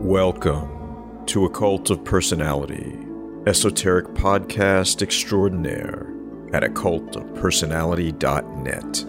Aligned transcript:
Welcome 0.00 1.24
to 1.24 1.46
Occult 1.46 1.88
of 1.88 2.04
Personality, 2.04 2.98
esoteric 3.46 4.08
podcast 4.08 5.00
extraordinaire 5.00 6.12
at 6.52 6.62
occultofpersonality.net. 6.62 9.04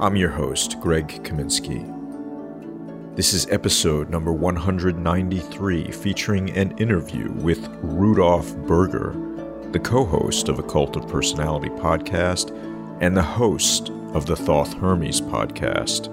I'm 0.00 0.16
your 0.16 0.30
host, 0.30 0.80
Greg 0.80 1.06
Kaminsky. 1.22 1.86
This 3.14 3.32
is 3.32 3.46
episode 3.48 4.10
number 4.10 4.32
193, 4.32 5.92
featuring 5.92 6.50
an 6.50 6.76
interview 6.78 7.30
with 7.34 7.64
Rudolf 7.80 8.56
Berger, 8.66 9.14
the 9.70 9.78
co 9.78 10.04
host 10.04 10.48
of 10.48 10.58
Occult 10.58 10.96
of 10.96 11.06
Personality 11.06 11.68
podcast 11.68 12.50
and 13.00 13.16
the 13.16 13.22
host 13.22 13.90
of 14.14 14.26
the 14.26 14.34
Thoth 14.34 14.74
Hermes 14.74 15.20
podcast. 15.20 16.12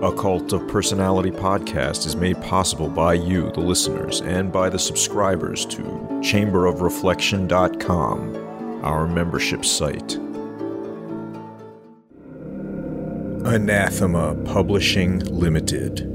Occult 0.00 0.52
of 0.52 0.68
Personality 0.68 1.32
podcast 1.32 2.06
is 2.06 2.14
made 2.14 2.40
possible 2.40 2.88
by 2.88 3.14
you, 3.14 3.50
the 3.50 3.58
listeners, 3.58 4.20
and 4.20 4.52
by 4.52 4.68
the 4.68 4.78
subscribers 4.78 5.66
to 5.66 5.82
chamberofreflection.com, 6.22 8.84
our 8.84 9.08
membership 9.08 9.64
site. 9.64 10.14
Anathema 13.44 14.36
Publishing 14.44 15.18
Limited. 15.36 16.08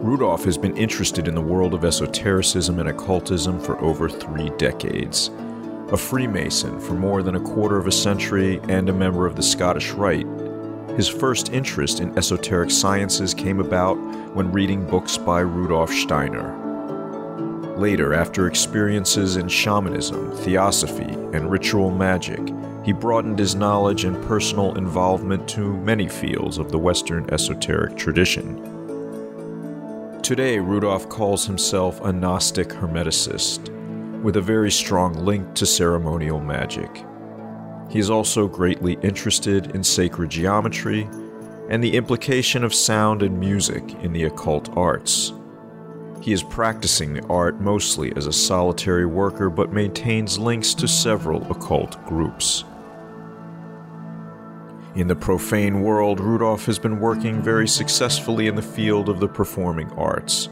Rudolf 0.02 0.46
has 0.46 0.58
been 0.58 0.76
interested 0.78 1.28
in 1.28 1.36
the 1.36 1.42
world 1.42 1.76
of 1.76 1.86
esotericism 1.86 2.80
and 2.80 2.90
occultism 2.90 3.60
for 3.60 3.80
over 3.82 4.10
three 4.10 4.50
decades. 4.58 5.30
A 5.92 5.98
Freemason 5.98 6.80
for 6.80 6.94
more 6.94 7.22
than 7.22 7.36
a 7.36 7.40
quarter 7.40 7.78
of 7.78 7.86
a 7.86 7.92
century 7.92 8.60
and 8.68 8.90
a 8.90 8.94
member 8.94 9.28
of 9.28 9.36
the 9.36 9.44
Scottish 9.44 9.92
Rite, 9.92 10.26
his 10.98 11.08
first 11.08 11.54
interest 11.54 12.00
in 12.00 12.18
esoteric 12.18 12.72
sciences 12.72 13.36
came 13.36 13.60
about 13.60 13.94
when 14.34 14.52
reading 14.52 14.88
books 14.88 15.20
by 15.20 15.42
Rudolf 15.42 15.92
Steiner. 15.92 16.58
Later, 17.78 18.16
after 18.16 18.48
experiences 18.48 19.36
in 19.36 19.48
shamanism, 19.48 20.36
theosophy, 20.38 21.14
and 21.32 21.52
ritual 21.52 21.92
magic, 21.92 22.42
he 22.84 22.92
broadened 22.92 23.38
his 23.38 23.54
knowledge 23.54 24.04
and 24.06 24.22
personal 24.26 24.76
involvement 24.80 25.48
to 25.50 25.78
many 25.78 26.10
fields 26.10 26.58
of 26.58 26.72
the 26.72 26.80
Western 26.80 27.30
esoteric 27.32 27.96
tradition. 27.96 28.81
Today, 30.24 30.60
Rudolf 30.60 31.10
calls 31.10 31.48
himself 31.48 32.00
a 32.02 32.14
Gnostic 32.14 32.70
Hermeticist, 32.70 33.70
with 34.22 34.38
a 34.38 34.42
very 34.42 34.70
strong 34.70 35.14
link 35.14 35.56
to 35.56 35.66
ceremonial 35.66 36.40
magic. 36.40 37.04
He 37.90 37.98
is 37.98 38.12
also 38.12 38.48
greatly 38.48 39.00
interested 39.02 39.76
in 39.76 39.84
sacred 39.84 40.30
geometry 40.30 41.10
and 41.70 41.84
the 41.84 41.96
implication 41.96 42.64
of 42.64 42.72
sound 42.72 43.24
and 43.24 43.40
music 43.40 43.96
in 44.04 44.14
the 44.14 44.26
occult 44.26 44.70
arts. 44.78 45.34
He 46.22 46.34
is 46.34 46.44
practicing 46.44 47.14
the 47.14 47.26
art 47.28 47.60
mostly 47.60 48.14
as 48.16 48.28
a 48.28 48.34
solitary 48.34 49.08
worker 49.08 49.50
but 49.50 49.74
maintains 49.74 50.38
links 50.38 50.76
to 50.76 50.88
several 50.88 51.50
occult 51.52 52.06
groups. 52.06 52.64
In 54.94 55.08
the 55.08 55.16
profane 55.16 55.82
world, 55.82 56.20
Rudolf 56.20 56.66
has 56.66 56.78
been 56.78 57.00
working 57.00 57.42
very 57.42 57.66
successfully 57.66 58.48
in 58.48 58.56
the 58.56 58.62
field 58.62 59.08
of 59.08 59.22
the 59.22 59.28
performing 59.28 59.90
arts. 59.94 60.50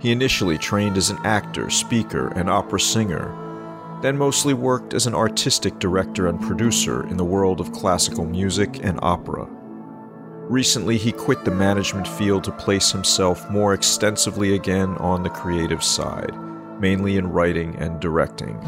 He 0.00 0.10
initially 0.10 0.58
trained 0.58 0.96
as 0.96 1.10
an 1.10 1.18
actor, 1.24 1.70
speaker, 1.70 2.32
and 2.34 2.50
opera 2.50 2.80
singer, 2.80 3.32
then 4.02 4.18
mostly 4.18 4.54
worked 4.54 4.92
as 4.92 5.06
an 5.06 5.14
artistic 5.14 5.78
director 5.78 6.26
and 6.26 6.40
producer 6.40 7.06
in 7.06 7.16
the 7.16 7.24
world 7.24 7.60
of 7.60 7.70
classical 7.70 8.24
music 8.24 8.80
and 8.82 8.98
opera. 9.02 9.46
Recently, 10.48 10.98
he 10.98 11.12
quit 11.12 11.44
the 11.44 11.52
management 11.52 12.08
field 12.08 12.42
to 12.44 12.52
place 12.52 12.90
himself 12.90 13.48
more 13.50 13.72
extensively 13.72 14.56
again 14.56 14.96
on 14.96 15.22
the 15.22 15.30
creative 15.30 15.84
side, 15.84 16.34
mainly 16.80 17.18
in 17.18 17.30
writing 17.30 17.76
and 17.76 18.00
directing. 18.00 18.58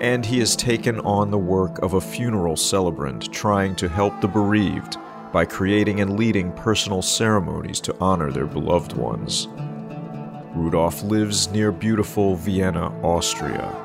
And 0.00 0.24
he 0.24 0.38
has 0.38 0.56
taken 0.56 1.00
on 1.00 1.30
the 1.30 1.38
work 1.38 1.78
of 1.80 1.94
a 1.94 2.00
funeral 2.00 2.56
celebrant 2.56 3.32
trying 3.32 3.76
to 3.76 3.88
help 3.88 4.20
the 4.20 4.28
bereaved 4.28 4.96
by 5.32 5.44
creating 5.44 6.00
and 6.00 6.16
leading 6.16 6.52
personal 6.52 7.02
ceremonies 7.02 7.80
to 7.80 7.96
honor 8.00 8.32
their 8.32 8.46
beloved 8.46 8.94
ones. 8.94 9.48
Rudolf 10.54 11.02
lives 11.02 11.50
near 11.50 11.70
beautiful 11.70 12.34
Vienna, 12.36 12.88
Austria. 13.02 13.76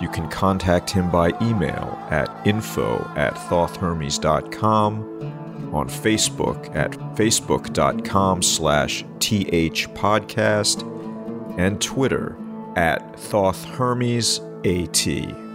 You 0.00 0.08
can 0.08 0.28
contact 0.28 0.90
him 0.90 1.10
by 1.10 1.32
email 1.42 1.98
at 2.10 2.30
info 2.46 2.98
at 3.16 3.34
thothhermes.com 3.34 5.02
on 5.74 5.88
Facebook 5.88 6.74
at 6.74 6.92
facebook.com 6.92 8.42
slash 8.42 9.04
thpodcast 9.18 10.82
and 11.58 11.80
Twitter 11.80 12.36
at 12.76 13.00
thothhermesat. 14.62 15.46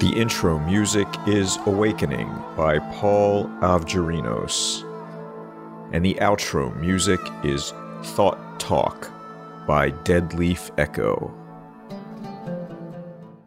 The 0.00 0.10
intro 0.10 0.58
music 0.58 1.08
is 1.26 1.56
Awakening 1.66 2.28
by 2.56 2.78
Paul 2.78 3.46
Avgerinos. 3.60 4.82
And 5.92 6.04
the 6.04 6.14
outro 6.14 6.74
music 6.78 7.20
is 7.42 7.72
Thought 8.02 8.60
Talk 8.60 9.10
by 9.66 9.90
Deadleaf 9.90 10.70
Echo. 10.78 11.32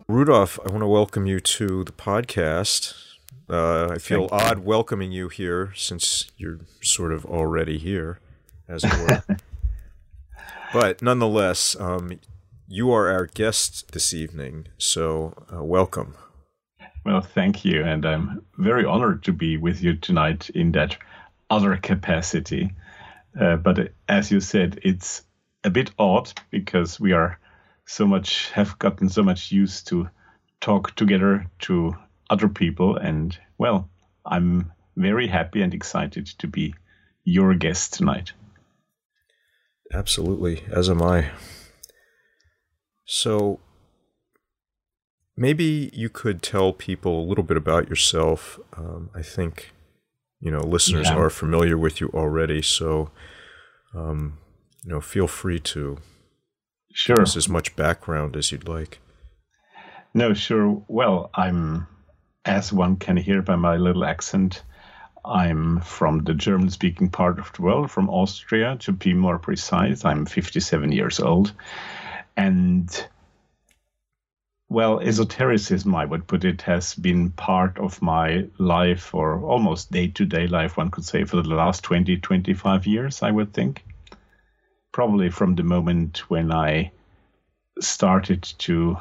Rudolf, 0.07 0.59
I 0.65 0.71
want 0.71 0.81
to 0.81 0.87
welcome 0.87 1.27
you 1.27 1.39
to 1.39 1.83
the 1.83 1.91
podcast. 1.91 2.95
Uh, 3.47 3.89
I 3.91 3.97
feel 3.99 4.27
Thank 4.27 4.43
odd 4.43 4.57
you. 4.57 4.63
welcoming 4.63 5.11
you 5.11 5.29
here 5.29 5.71
since 5.75 6.31
you're 6.37 6.59
sort 6.81 7.13
of 7.13 7.25
already 7.25 7.77
here, 7.77 8.19
as 8.67 8.83
it 8.83 8.93
were. 8.97 9.37
but 10.73 11.01
nonetheless, 11.03 11.75
um, 11.79 12.19
you 12.71 12.91
are 12.91 13.09
our 13.09 13.25
guest 13.25 13.91
this 13.93 14.13
evening, 14.13 14.67
so 14.77 15.33
uh, 15.51 15.63
welcome. 15.63 16.13
Well, 17.03 17.21
thank 17.21 17.65
you, 17.65 17.83
and 17.83 18.05
I'm 18.05 18.45
very 18.57 18.85
honored 18.85 19.23
to 19.23 19.33
be 19.33 19.57
with 19.57 19.81
you 19.81 19.95
tonight 19.95 20.51
in 20.51 20.71
that 20.73 20.95
other 21.49 21.77
capacity. 21.77 22.71
Uh, 23.39 23.55
but 23.55 23.91
as 24.07 24.31
you 24.31 24.39
said, 24.39 24.79
it's 24.83 25.23
a 25.63 25.71
bit 25.71 25.89
odd 25.97 26.31
because 26.51 26.99
we 26.99 27.11
are 27.11 27.39
so 27.85 28.05
much 28.05 28.51
have 28.51 28.77
gotten 28.77 29.09
so 29.09 29.23
much 29.23 29.51
used 29.51 29.87
to 29.87 30.07
talk 30.61 30.95
together 30.95 31.47
to 31.61 31.97
other 32.29 32.47
people. 32.47 32.95
And 32.95 33.35
well, 33.57 33.89
I'm 34.23 34.71
very 34.95 35.25
happy 35.25 35.63
and 35.63 35.73
excited 35.73 36.27
to 36.37 36.47
be 36.47 36.75
your 37.23 37.55
guest 37.55 37.95
tonight. 37.95 38.33
Absolutely, 39.91 40.63
as 40.71 40.87
am 40.87 41.01
I. 41.01 41.31
So, 43.11 43.59
maybe 45.35 45.89
you 45.93 46.09
could 46.09 46.43
tell 46.43 46.73
people 46.73 47.19
a 47.19 47.25
little 47.25 47.43
bit 47.43 47.57
about 47.57 47.89
yourself. 47.89 48.59
Um, 48.77 49.09
I 49.15 49.23
think, 49.23 49.73
you 50.39 50.51
know, 50.51 50.59
listeners 50.59 51.07
yeah. 51.07 51.17
are 51.17 51.31
familiar 51.31 51.75
with 51.75 51.99
you 51.99 52.09
already. 52.13 52.61
So, 52.61 53.09
um, 53.95 54.37
you 54.83 54.91
know, 54.91 55.01
feel 55.01 55.25
free 55.25 55.59
to 55.59 55.97
sure. 56.93 57.15
give 57.15 57.23
us 57.23 57.35
as 57.35 57.49
much 57.49 57.75
background 57.75 58.35
as 58.35 58.51
you'd 58.51 58.67
like. 58.67 58.99
No, 60.13 60.35
sure. 60.35 60.83
Well, 60.87 61.31
I'm 61.33 61.87
as 62.45 62.71
one 62.71 62.95
can 62.97 63.17
hear 63.17 63.41
by 63.41 63.55
my 63.55 63.77
little 63.77 64.05
accent, 64.05 64.63
I'm 65.25 65.81
from 65.81 66.23
the 66.23 66.33
German 66.33 66.69
speaking 66.69 67.09
part 67.09 67.39
of 67.39 67.51
the 67.53 67.61
world, 67.61 67.91
from 67.91 68.09
Austria 68.09 68.77
to 68.81 68.91
be 68.91 69.13
more 69.13 69.37
precise. 69.37 70.05
I'm 70.05 70.25
57 70.25 70.91
years 70.91 71.19
old. 71.19 71.53
And, 72.39 72.89
well, 74.69 75.01
esotericism, 75.01 75.93
I 75.93 76.05
would 76.05 76.25
put 76.25 76.45
it, 76.45 76.61
has 76.61 76.93
been 76.93 77.31
part 77.31 77.77
of 77.77 78.01
my 78.01 78.47
life 78.57 79.13
or 79.13 79.43
almost 79.43 79.91
day 79.91 80.07
to 80.07 80.25
day 80.25 80.47
life, 80.47 80.77
one 80.77 80.89
could 80.89 81.03
say, 81.03 81.25
for 81.25 81.41
the 81.41 81.49
last 81.49 81.83
20, 81.83 82.15
25 82.15 82.87
years, 82.87 83.21
I 83.23 83.31
would 83.31 83.51
think. 83.51 83.83
Probably 84.93 85.29
from 85.29 85.55
the 85.55 85.63
moment 85.63 86.29
when 86.29 86.53
I 86.53 86.91
started 87.81 88.43
to 88.59 88.97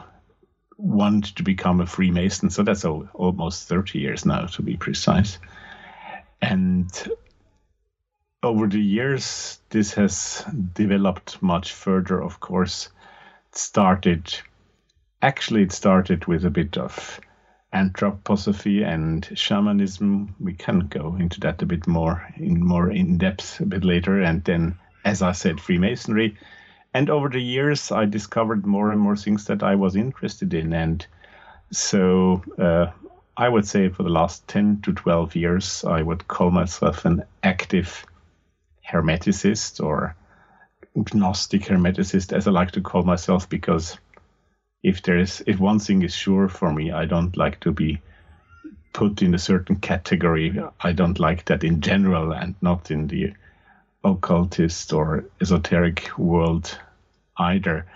want 0.76 1.36
to 1.36 1.44
become 1.44 1.80
a 1.80 1.86
Freemason. 1.86 2.50
So 2.50 2.64
that's 2.64 2.84
almost 2.84 3.68
30 3.68 4.00
years 4.00 4.26
now, 4.26 4.46
to 4.46 4.62
be 4.62 4.76
precise. 4.76 5.38
And 6.42 6.90
over 8.42 8.66
the 8.66 8.82
years, 8.82 9.60
this 9.70 9.94
has 9.94 10.44
developed 10.72 11.40
much 11.40 11.72
further, 11.72 12.20
of 12.20 12.40
course. 12.40 12.88
Started, 13.52 14.38
actually, 15.22 15.62
it 15.62 15.72
started 15.72 16.26
with 16.26 16.44
a 16.44 16.50
bit 16.50 16.76
of 16.76 17.20
anthroposophy 17.72 18.86
and 18.86 19.28
shamanism. 19.34 20.34
We 20.40 20.54
can 20.54 20.88
go 20.88 21.16
into 21.16 21.40
that 21.40 21.62
a 21.62 21.66
bit 21.66 21.86
more 21.86 22.26
in 22.36 22.64
more 22.64 22.90
in 22.90 23.18
depth 23.18 23.60
a 23.60 23.66
bit 23.66 23.84
later. 23.84 24.22
And 24.22 24.44
then, 24.44 24.78
as 25.04 25.22
I 25.22 25.32
said, 25.32 25.60
Freemasonry 25.60 26.36
and 26.94 27.10
over 27.10 27.28
the 27.28 27.40
years, 27.40 27.92
I 27.92 28.06
discovered 28.06 28.66
more 28.66 28.90
and 28.90 29.00
more 29.00 29.16
things 29.16 29.44
that 29.46 29.62
I 29.62 29.74
was 29.74 29.96
interested 29.96 30.54
in. 30.54 30.72
And 30.72 31.06
so 31.70 32.42
uh, 32.58 32.86
I 33.36 33.48
would 33.48 33.66
say 33.66 33.88
for 33.88 34.02
the 34.02 34.08
last 34.08 34.48
10 34.48 34.80
to 34.82 34.92
12 34.92 35.36
years, 35.36 35.84
I 35.84 36.02
would 36.02 36.26
call 36.26 36.50
myself 36.50 37.04
an 37.04 37.24
active 37.42 38.06
hermeticist 38.90 39.84
or 39.84 40.16
gnostic 41.14 41.62
hermeticist, 41.62 42.32
as 42.32 42.46
I 42.46 42.50
like 42.50 42.72
to 42.72 42.80
call 42.80 43.02
myself, 43.02 43.48
because 43.48 43.98
if 44.82 45.02
there 45.02 45.18
is, 45.18 45.42
if 45.46 45.58
one 45.58 45.78
thing 45.78 46.02
is 46.02 46.14
sure 46.14 46.48
for 46.48 46.72
me, 46.72 46.92
I 46.92 47.04
don't 47.04 47.36
like 47.36 47.60
to 47.60 47.72
be 47.72 48.00
put 48.92 49.22
in 49.22 49.34
a 49.34 49.38
certain 49.38 49.76
category. 49.76 50.58
I 50.80 50.92
don't 50.92 51.18
like 51.18 51.44
that 51.46 51.64
in 51.64 51.80
general 51.80 52.32
and 52.32 52.54
not 52.60 52.90
in 52.90 53.06
the 53.06 53.32
occultist 54.04 54.92
or 54.92 55.24
esoteric 55.40 56.16
world 56.18 56.78
either. 57.36 57.86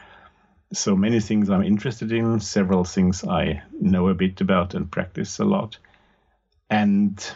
So 0.72 0.96
many 0.96 1.20
things 1.20 1.50
I'm 1.50 1.64
interested 1.64 2.12
in, 2.12 2.40
several 2.40 2.84
things 2.84 3.24
I 3.24 3.62
know 3.80 4.08
a 4.08 4.14
bit 4.14 4.40
about 4.40 4.74
and 4.74 4.90
practice 4.90 5.38
a 5.38 5.44
lot. 5.44 5.78
And 6.70 7.34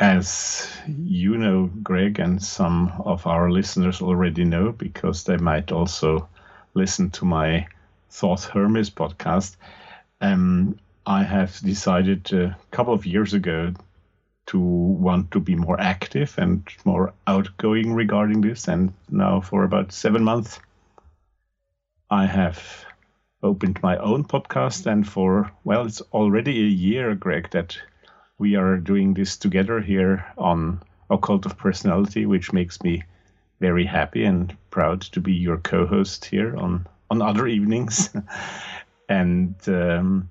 as 0.00 0.70
you 0.86 1.36
know, 1.36 1.66
Greg, 1.82 2.18
and 2.20 2.42
some 2.42 2.92
of 3.04 3.26
our 3.26 3.50
listeners 3.50 4.00
already 4.02 4.44
know 4.44 4.70
because 4.72 5.24
they 5.24 5.36
might 5.36 5.72
also 5.72 6.28
listen 6.74 7.10
to 7.10 7.24
my 7.24 7.66
Thoth 8.10 8.46
Hermes 8.46 8.90
podcast, 8.90 9.56
um, 10.20 10.78
I 11.06 11.24
have 11.24 11.58
decided 11.60 12.32
a 12.32 12.56
couple 12.70 12.94
of 12.94 13.06
years 13.06 13.34
ago 13.34 13.74
to 14.46 14.60
want 14.60 15.30
to 15.32 15.40
be 15.40 15.56
more 15.56 15.80
active 15.80 16.34
and 16.38 16.68
more 16.84 17.14
outgoing 17.26 17.94
regarding 17.94 18.42
this. 18.42 18.68
And 18.68 18.94
now, 19.10 19.40
for 19.40 19.64
about 19.64 19.92
seven 19.92 20.24
months, 20.24 20.60
I 22.08 22.24
have 22.24 22.86
opened 23.42 23.82
my 23.82 23.96
own 23.98 24.24
podcast. 24.24 24.86
And 24.86 25.06
for, 25.08 25.52
well, 25.64 25.86
it's 25.86 26.00
already 26.12 26.62
a 26.62 26.68
year, 26.68 27.14
Greg, 27.14 27.50
that 27.50 27.78
we 28.38 28.56
are 28.56 28.76
doing 28.76 29.14
this 29.14 29.36
together 29.36 29.80
here 29.80 30.26
on 30.36 30.82
Occult 31.10 31.46
of 31.46 31.56
Personality, 31.56 32.26
which 32.26 32.52
makes 32.52 32.82
me 32.82 33.02
very 33.60 33.84
happy 33.84 34.24
and 34.24 34.56
proud 34.70 35.02
to 35.02 35.20
be 35.20 35.32
your 35.32 35.58
co 35.58 35.86
host 35.86 36.24
here 36.24 36.56
on, 36.56 36.86
on 37.10 37.22
other 37.22 37.46
evenings. 37.46 38.10
and 39.08 39.54
um, 39.68 40.30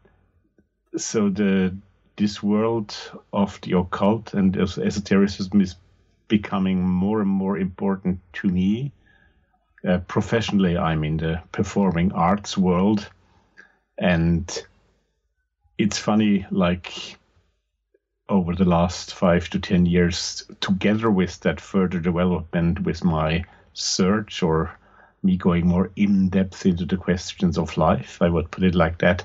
so 0.98 1.30
the 1.30 1.76
this 2.16 2.44
world 2.44 2.96
of 3.32 3.60
the 3.62 3.78
occult 3.78 4.34
and 4.36 4.56
esotericism 4.56 5.62
is 5.62 5.76
becoming 6.28 6.88
more 6.88 7.22
and 7.22 7.30
more 7.30 7.58
important 7.58 8.20
to 8.34 8.48
me. 8.48 8.92
Uh, 9.88 9.98
professionally, 10.08 10.78
I'm 10.78 11.04
in 11.04 11.18
the 11.18 11.42
performing 11.52 12.12
arts 12.12 12.58
world, 12.58 13.10
and 13.98 14.64
it's 15.78 15.98
funny, 15.98 16.46
like 16.52 17.18
over 18.34 18.56
the 18.56 18.66
last 18.66 19.14
five 19.14 19.48
to 19.48 19.60
ten 19.60 19.86
years, 19.86 20.44
together 20.60 21.12
with 21.12 21.40
that 21.42 21.62
further 21.62 22.00
development 22.00 22.80
with 22.80 23.04
my 23.04 23.44
search 23.74 24.42
or 24.42 24.76
me 25.22 25.38
going 25.38 25.68
more 25.68 25.92
in 25.96 26.30
depth 26.30 26.66
into 26.66 26.84
the 26.84 26.98
questions 26.98 27.60
of 27.60 27.78
life, 27.78 28.24
I 28.24 28.30
would 28.30 28.50
put 28.50 28.64
it 28.64 28.74
like 28.74 28.98
that. 28.98 29.24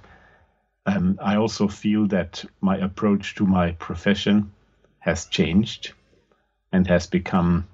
Um, 0.84 1.18
I 1.22 1.36
also 1.36 1.68
feel 1.68 2.06
that 2.08 2.44
my 2.60 2.76
approach 2.76 3.34
to 3.36 3.46
my 3.46 3.72
profession 3.72 4.52
has 4.98 5.24
changed 5.24 5.92
and 6.70 6.86
has 6.86 7.06
become 7.06 7.66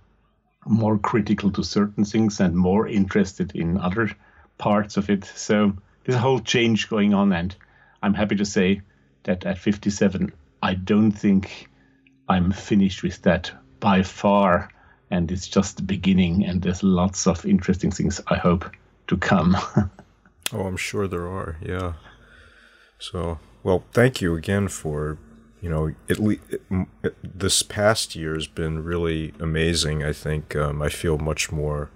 more 0.65 0.99
critical 0.99 1.51
to 1.51 1.65
certain 1.65 2.05
things 2.05 2.39
and 2.39 2.55
more 2.55 2.87
interested 2.87 3.57
in 3.57 3.77
other 3.77 4.09
parts 4.57 4.97
of 4.97 5.11
it. 5.11 5.25
So 5.25 5.77
there's 6.05 6.15
a 6.15 6.21
whole 6.21 6.39
change 6.39 6.89
going 6.89 7.13
on, 7.13 7.33
and 7.33 7.55
I'm 8.01 8.15
happy 8.15 8.37
to 8.37 8.45
say 8.45 8.83
that 9.25 9.45
at 9.45 9.59
57, 9.59 10.33
I 10.65 10.73
don't 10.75 11.13
think 11.13 11.69
I'm 12.27 12.51
finished 12.51 13.03
with 13.03 13.21
that 13.23 13.53
by 13.81 14.03
far, 14.03 14.71
and 15.11 15.31
it's 15.31 15.47
just 15.47 15.77
the 15.77 15.83
beginning. 15.83 16.43
And 16.47 16.63
there's 16.63 16.83
lots 16.83 17.27
of 17.27 17.45
interesting 17.45 17.91
things 17.91 18.19
I 18.29 18.37
hope 18.37 18.65
to 19.09 19.19
come. 19.19 19.57
oh, 20.55 20.63
I'm 20.63 20.79
sure 20.79 21.07
there 21.07 21.29
are. 21.29 21.59
Yeah. 21.61 21.93
So, 22.99 23.39
well, 23.63 23.85
thank 23.93 24.23
you 24.23 24.35
again 24.35 24.69
for 24.69 25.19
you 25.61 25.71
know, 25.71 25.95
it, 26.09 26.19
it, 27.03 27.39
this 27.39 27.63
past 27.63 28.15
year 28.15 28.35
has 28.35 28.47
been 28.47 28.85
really 28.85 29.33
amazing. 29.41 30.05
I 30.05 30.13
think 30.13 30.55
um, 30.55 30.83
I 30.83 30.91
feel 30.91 31.17
much 31.17 31.51
more 31.51 31.91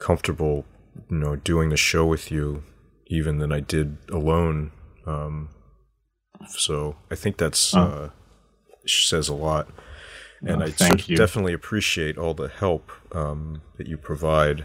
comfortable, 0.00 0.66
you 1.08 1.18
know, 1.18 1.36
doing 1.36 1.68
the 1.68 1.76
show 1.76 2.04
with 2.04 2.32
you 2.32 2.64
even 3.06 3.38
than 3.38 3.52
I 3.52 3.60
did 3.60 3.98
alone. 4.10 4.72
Um, 5.06 5.50
so 6.48 6.96
I 7.10 7.14
think 7.14 7.36
that's 7.36 7.74
oh. 7.74 7.80
uh, 7.80 8.08
says 8.86 9.28
a 9.28 9.34
lot, 9.34 9.68
and 10.40 10.62
I 10.62 10.70
definitely 10.70 11.52
appreciate 11.52 12.18
all 12.18 12.34
the 12.34 12.48
help 12.48 12.92
um, 13.12 13.62
that 13.76 13.86
you 13.86 13.96
provide, 13.96 14.64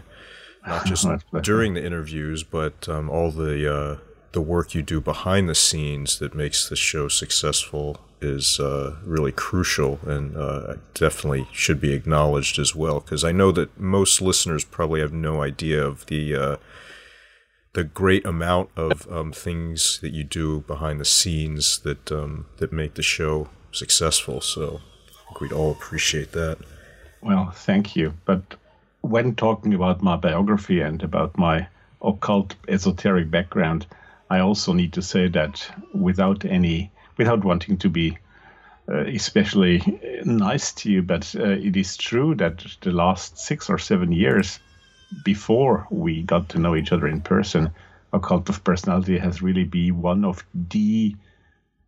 not 0.66 0.86
just 0.86 1.06
during 1.42 1.74
the 1.74 1.84
interviews, 1.84 2.42
but 2.42 2.88
um, 2.88 3.10
all 3.10 3.30
the 3.30 3.72
uh, 3.72 3.96
the 4.32 4.40
work 4.40 4.74
you 4.74 4.82
do 4.82 5.00
behind 5.00 5.48
the 5.48 5.54
scenes 5.54 6.18
that 6.18 6.34
makes 6.34 6.68
the 6.68 6.76
show 6.76 7.08
successful 7.08 8.00
is 8.22 8.60
uh, 8.60 8.96
really 9.04 9.32
crucial 9.32 9.98
and 10.06 10.36
uh, 10.36 10.74
definitely 10.94 11.48
should 11.52 11.80
be 11.80 11.92
acknowledged 11.92 12.58
as 12.58 12.74
well. 12.74 13.00
Because 13.00 13.24
I 13.24 13.32
know 13.32 13.52
that 13.52 13.78
most 13.78 14.22
listeners 14.22 14.64
probably 14.64 15.00
have 15.00 15.12
no 15.12 15.42
idea 15.42 15.84
of 15.84 16.06
the 16.06 16.34
uh, 16.34 16.56
the 17.74 17.84
great 17.84 18.26
amount 18.26 18.70
of 18.76 19.10
um, 19.10 19.32
things 19.32 19.98
that 20.02 20.12
you 20.12 20.24
do 20.24 20.60
behind 20.62 21.00
the 21.00 21.04
scenes 21.04 21.78
that 21.80 22.12
um, 22.12 22.46
that 22.58 22.72
make 22.72 22.94
the 22.94 23.02
show 23.02 23.48
successful. 23.70 24.40
So 24.40 24.80
I 25.06 25.24
think 25.24 25.40
we'd 25.40 25.52
all 25.52 25.70
appreciate 25.70 26.32
that. 26.32 26.58
Well, 27.22 27.50
thank 27.50 27.96
you. 27.96 28.14
But 28.24 28.42
when 29.00 29.34
talking 29.34 29.74
about 29.74 30.02
my 30.02 30.16
biography 30.16 30.80
and 30.80 31.02
about 31.02 31.38
my 31.38 31.68
occult 32.02 32.56
esoteric 32.68 33.30
background 33.30 33.86
I 34.32 34.40
also 34.40 34.72
need 34.72 34.94
to 34.94 35.02
say 35.02 35.28
that 35.28 35.70
without 35.92 36.46
any, 36.46 36.90
without 37.18 37.44
wanting 37.44 37.76
to 37.76 37.90
be 37.90 38.16
uh, 38.88 39.04
especially 39.04 39.82
nice 40.24 40.72
to 40.72 40.90
you, 40.90 41.02
but 41.02 41.34
uh, 41.38 41.50
it 41.50 41.76
is 41.76 41.98
true 41.98 42.34
that 42.36 42.64
the 42.80 42.92
last 42.92 43.36
six 43.36 43.68
or 43.68 43.76
seven 43.76 44.10
years 44.10 44.58
before 45.24 45.86
we 45.90 46.22
got 46.22 46.48
to 46.50 46.58
know 46.58 46.76
each 46.76 46.92
other 46.92 47.06
in 47.06 47.20
person, 47.20 47.70
Occult 48.12 48.48
of 48.48 48.62
Personality 48.64 49.18
has 49.18 49.42
really 49.42 49.64
been 49.64 50.02
one 50.02 50.24
of 50.24 50.44
the 50.54 51.16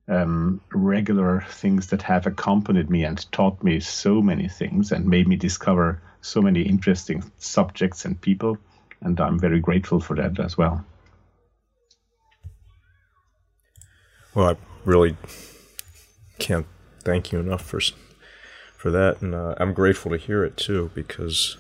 um, 0.09 0.61
regular 0.73 1.43
things 1.49 1.89
that 1.89 2.03
have 2.03 2.27
accompanied 2.27 2.91
me 2.91 3.05
and 3.05 3.31
taught 3.33 3.63
me 3.63 3.81
so 3.81 4.21
many 4.21 4.49
things 4.49 4.93
and 4.93 5.07
made 5.07 5.27
me 5.27 5.37
discover 5.37 6.01
so 6.21 6.41
many 6.41 6.63
interesting 6.63 7.23
subjects 7.39 8.05
and 8.05 8.21
people. 8.21 8.59
And 9.01 9.21
I'm 9.21 9.39
very 9.39 9.61
grateful 9.61 10.01
for 10.01 10.17
that 10.17 10.39
as 10.41 10.57
well. 10.57 10.85
Well, 14.35 14.49
I 14.51 14.57
really 14.85 15.17
can't 16.39 16.67
thank 17.01 17.33
you 17.33 17.39
enough 17.39 17.65
for 17.65 17.81
for 18.77 18.91
that, 18.91 19.23
and 19.23 19.35
uh, 19.35 19.55
I'm 19.59 19.73
grateful 19.73 20.11
to 20.11 20.19
hear 20.19 20.45
it 20.45 20.57
too 20.59 20.91
because 20.95 21.57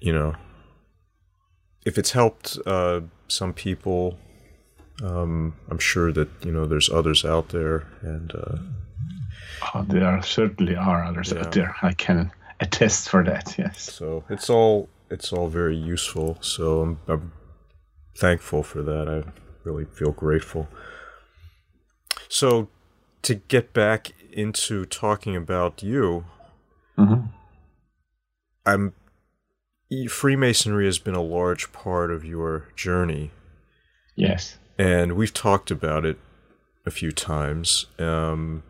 you 0.00 0.12
know 0.12 0.34
if 1.86 1.96
it's 1.96 2.10
helped 2.10 2.58
uh, 2.66 3.00
some 3.28 3.52
people, 3.52 4.18
um, 5.02 5.54
I'm 5.70 5.78
sure 5.78 6.12
that 6.12 6.28
you 6.44 6.52
know 6.52 6.66
there's 6.66 6.90
others 6.90 7.24
out 7.24 7.50
there, 7.50 7.86
and 8.02 8.34
uh, 8.34 8.58
oh, 9.74 9.84
there 9.88 10.20
certainly 10.22 10.74
are 10.76 11.04
others 11.04 11.32
yeah. 11.32 11.40
out 11.40 11.52
there. 11.52 11.76
I 11.82 11.92
can 11.92 12.32
attest 12.60 13.08
for 13.08 13.22
that. 13.24 13.54
Yes. 13.56 13.92
So 13.92 14.24
it's 14.28 14.50
all 14.50 14.88
it's 15.10 15.32
all 15.32 15.48
very 15.48 15.76
useful. 15.76 16.38
So 16.40 16.80
I'm, 16.80 17.00
I'm 17.06 17.32
thankful 18.18 18.62
for 18.62 18.82
that. 18.82 19.08
I 19.08 19.30
really 19.62 19.84
feel 19.84 20.10
grateful. 20.10 20.68
So, 22.28 22.68
to 23.22 23.34
get 23.34 23.72
back 23.72 24.12
into 24.32 24.84
talking 24.84 25.36
about 25.36 25.82
you, 25.82 26.24
mm-hmm. 26.98 27.26
I'm 28.64 28.94
Freemasonry 30.08 30.86
has 30.86 30.98
been 30.98 31.14
a 31.14 31.22
large 31.22 31.72
part 31.72 32.10
of 32.10 32.24
your 32.24 32.68
journey. 32.74 33.30
Yes, 34.16 34.58
and 34.78 35.12
we've 35.12 35.34
talked 35.34 35.70
about 35.70 36.04
it 36.04 36.18
a 36.84 36.90
few 36.90 37.12
times. 37.12 37.86
Um, 37.98 38.62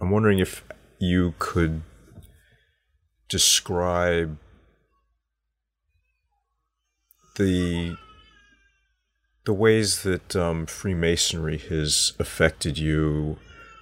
I'm 0.00 0.10
wondering 0.10 0.38
if 0.38 0.64
you 0.98 1.34
could 1.38 1.82
describe 3.28 4.38
the 7.36 7.96
the 9.44 9.54
ways 9.54 10.02
that 10.02 10.36
um, 10.36 10.66
Freemasonry 10.66 11.56
has 11.56 12.12
affected 12.18 12.76
you, 12.76 13.38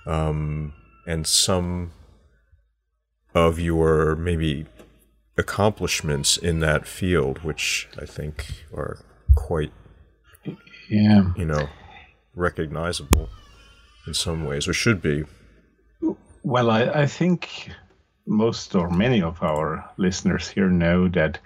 um, 0.06 0.72
and 1.06 1.26
some 1.26 1.92
of 3.34 3.58
your 3.58 4.14
maybe 4.14 4.66
accomplishments 5.38 6.36
in 6.36 6.60
that 6.60 6.86
field, 6.86 7.38
which 7.44 7.88
I 8.00 8.06
think 8.06 8.64
are 8.74 8.98
quite, 9.34 9.72
yeah, 10.88 11.32
you 11.36 11.44
know, 11.44 11.68
recognizable 12.34 13.28
in 14.06 14.14
some 14.14 14.44
ways, 14.44 14.66
or 14.68 14.72
should 14.72 15.02
be. 15.02 15.24
Well, 16.42 16.70
I, 16.70 16.84
I 16.84 17.06
think 17.06 17.70
most 18.26 18.74
or 18.74 18.90
many 18.90 19.22
of 19.22 19.42
our 19.42 19.88
listeners 19.96 20.48
here 20.48 20.70
know 20.70 21.08
that, 21.08 21.38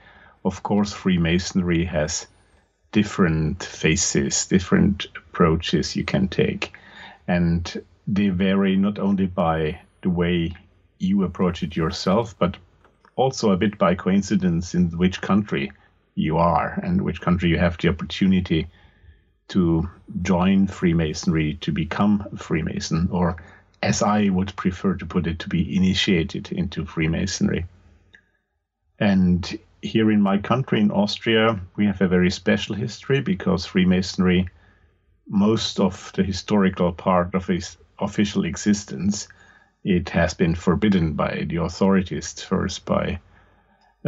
of 0.44 0.62
course, 0.62 0.92
Freemasonry 0.92 1.84
has 1.84 2.26
different 2.92 3.62
faces, 3.62 4.46
different 4.46 5.06
approaches 5.16 5.96
you 5.96 6.04
can 6.04 6.28
take. 6.28 6.72
And 7.28 7.82
they 8.06 8.28
vary 8.28 8.76
not 8.76 8.98
only 8.98 9.26
by 9.26 9.80
the 10.02 10.10
way 10.10 10.54
you 10.98 11.22
approach 11.24 11.62
it 11.62 11.76
yourself, 11.76 12.36
but 12.38 12.56
also 13.16 13.50
a 13.50 13.56
bit 13.56 13.78
by 13.78 13.94
coincidence 13.94 14.74
in 14.74 14.90
which 14.96 15.20
country 15.20 15.72
you 16.14 16.38
are 16.38 16.78
and 16.82 17.02
which 17.02 17.20
country 17.20 17.48
you 17.50 17.58
have 17.58 17.76
the 17.78 17.88
opportunity 17.88 18.68
to 19.48 19.88
join 20.22 20.66
Freemasonry, 20.66 21.54
to 21.60 21.72
become 21.72 22.24
a 22.32 22.36
Freemason, 22.36 23.08
or 23.10 23.42
as 23.82 24.02
I 24.02 24.28
would 24.28 24.54
prefer 24.56 24.94
to 24.94 25.06
put 25.06 25.26
it, 25.26 25.40
to 25.40 25.48
be 25.48 25.76
initiated 25.76 26.52
into 26.52 26.84
Freemasonry. 26.84 27.66
And 28.98 29.58
here 29.82 30.10
in 30.10 30.22
my 30.22 30.38
country, 30.38 30.80
in 30.80 30.90
Austria, 30.90 31.58
we 31.76 31.86
have 31.86 32.00
a 32.00 32.08
very 32.08 32.30
special 32.30 32.76
history 32.76 33.20
because 33.20 33.66
Freemasonry, 33.66 34.48
most 35.28 35.80
of 35.80 36.12
the 36.14 36.22
historical 36.22 36.92
part 36.92 37.34
of 37.34 37.48
its 37.50 37.76
official 37.98 38.44
existence, 38.44 39.26
it 39.84 40.10
has 40.10 40.34
been 40.34 40.54
forbidden 40.54 41.14
by 41.14 41.44
the 41.48 41.56
authorities 41.56 42.42
first 42.42 42.84
by 42.84 43.18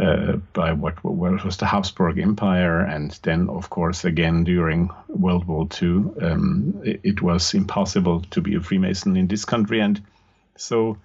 uh, 0.01 0.37
by 0.53 0.73
what, 0.73 1.03
what 1.03 1.45
was 1.45 1.57
the 1.57 1.67
Habsburg 1.67 2.17
Empire, 2.17 2.79
and 2.79 3.11
then, 3.21 3.47
of 3.47 3.69
course, 3.69 4.05
again 4.05 4.43
during 4.43 4.89
World 5.07 5.45
War 5.45 5.67
II, 5.79 6.05
um, 6.19 6.81
it, 6.83 6.99
it, 7.03 7.21
was 7.21 7.53
impossible 7.53 8.21
to 8.31 8.41
be 8.41 8.55
a 8.55 8.59
Freemason 8.59 9.15
in 9.15 9.27
this 9.27 9.45
country, 9.45 9.81
and 9.81 10.01
so 10.57 10.97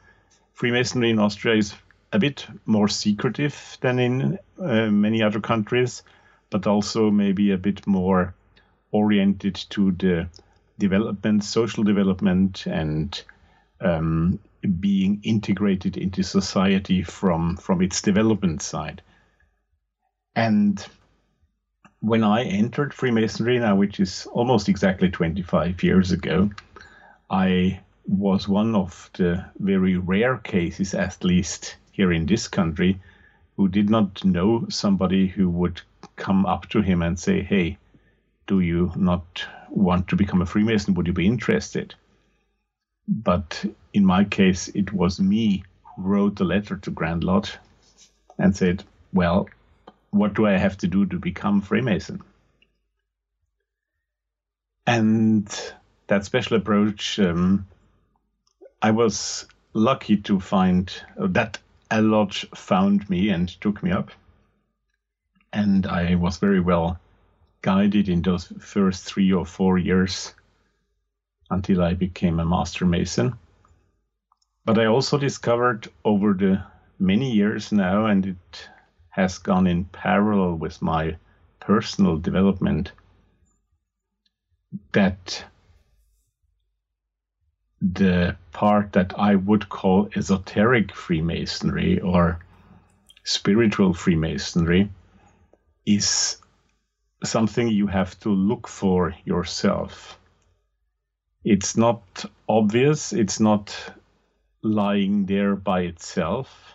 Freemasonry 0.54 1.10
in 1.10 1.18
Austria 1.18 1.56
is 1.56 1.75
a 2.12 2.18
bit 2.18 2.46
more 2.64 2.88
secretive 2.88 3.76
than 3.82 3.98
in 3.98 4.38
uh, 4.58 4.87
many 4.87 5.22
other 5.22 5.40
countries, 5.40 6.02
but 6.48 6.66
also 6.66 7.10
maybe 7.10 7.50
a 7.50 7.58
bit 7.58 7.87
more 7.87 8.34
oriented 8.90 9.54
to 9.68 9.92
the 9.92 10.28
development, 10.78 11.44
social 11.44 11.84
development, 11.84 12.64
and 12.66 13.22
um, 13.82 14.38
being 14.81 15.21
integrated 15.23 15.97
into 15.97 16.23
society 16.23 17.03
from 17.03 17.57
from 17.57 17.83
its 17.83 18.03
development 18.03 18.62
side. 18.62 19.03
And 20.35 20.85
when 22.00 22.23
I 22.23 22.45
entered 22.45 22.95
Freemasonry 22.95 23.59
now, 23.59 23.77
which 23.77 23.99
is 24.00 24.27
almost 24.33 24.69
exactly 24.69 25.11
25 25.11 25.83
years 25.83 26.12
ago, 26.12 26.50
I 27.29 27.81
was 28.07 28.49
one 28.49 28.75
of 28.75 29.11
the 29.15 29.45
very 29.59 29.97
rare 29.97 30.38
cases, 30.38 30.95
at 30.95 31.25
least 31.25 31.77
here 31.91 32.12
in 32.12 32.27
this 32.27 32.49
country, 32.49 33.00
who 33.57 33.69
did 33.69 33.91
not 33.91 34.25
know 34.25 34.67
somebody 34.71 35.27
who 35.27 35.49
would 35.50 35.81
come 36.17 36.47
up 36.47 36.69
to 36.69 36.81
him 36.81 37.03
and 37.03 37.19
say, 37.19 37.43
Hey, 37.43 37.79
do 38.47 38.61
you 38.61 38.93
not 38.97 39.45
want 39.69 40.09
to 40.09 40.17
become 40.17 40.41
a 40.41 40.47
Freemason? 40.47 40.95
Would 40.95 41.07
you 41.07 41.12
be 41.12 41.27
interested? 41.27 41.95
But 43.09 43.65
in 43.95 44.05
my 44.05 44.25
case, 44.25 44.69
it 44.69 44.93
was 44.93 45.19
me 45.19 45.65
who 45.97 46.03
wrote 46.03 46.37
the 46.37 46.45
letter 46.45 46.77
to 46.77 46.91
Grand 46.91 47.25
Lodge 47.25 47.57
and 48.38 48.55
said, 48.55 48.85
Well, 49.15 49.49
what 50.11 50.35
do 50.35 50.47
I 50.47 50.59
have 50.59 50.77
to 50.79 50.87
do 50.87 51.07
to 51.07 51.19
become 51.19 51.62
Freemason? 51.62 52.23
And 54.87 55.49
that 56.07 56.25
special 56.25 56.59
approach, 56.59 57.19
um, 57.19 57.67
I 58.83 58.91
was 58.91 59.47
lucky 59.73 60.19
to 60.19 60.38
find 60.38 60.93
uh, 61.19 61.29
that 61.31 61.59
a 61.91 62.03
lodge 62.03 62.47
found 62.55 63.09
me 63.09 63.31
and 63.31 63.49
took 63.61 63.83
me 63.83 63.91
up. 63.91 64.11
And 65.53 65.87
I 65.87 66.15
was 66.15 66.37
very 66.37 66.61
well 66.61 66.99
guided 67.62 68.09
in 68.09 68.23
those 68.23 68.53
first 68.61 69.05
three 69.05 69.33
or 69.33 69.47
four 69.47 69.79
years 69.79 70.35
until 71.50 71.83
I 71.83 71.95
became 71.95 72.40
a 72.40 72.45
master 72.45 72.85
mason. 72.85 73.38
But 74.64 74.78
I 74.78 74.87
also 74.87 75.19
discovered 75.19 75.88
over 76.05 76.35
the 76.35 76.62
many 76.99 77.33
years 77.33 77.73
now, 77.73 78.07
and 78.07 78.26
it 78.26 78.69
has 79.11 79.38
gone 79.38 79.67
in 79.67 79.85
parallel 79.87 80.57
with 80.57 80.83
my 80.83 81.17
personal 81.61 82.19
development, 82.19 82.93
that 84.93 85.45
the 87.81 88.37
part 88.52 88.93
that 88.93 89.19
I 89.19 89.37
would 89.37 89.69
call 89.69 90.09
esoteric 90.14 90.93
Freemasonry 90.93 92.00
or 92.00 92.40
spiritual 93.25 93.95
Freemasonry 93.95 94.90
is 95.87 96.38
something 97.25 97.69
you 97.69 97.87
have 97.87 98.19
to 98.21 98.31
look 98.31 98.69
for 98.69 99.14
yourself. 99.25 100.19
It's 101.45 101.76
not 101.76 102.25
obvious, 102.49 103.12
it's 103.12 103.40
not 103.40 103.75
lying 104.62 105.26
there 105.26 105.57
by 105.57 105.80
itself. 105.83 106.75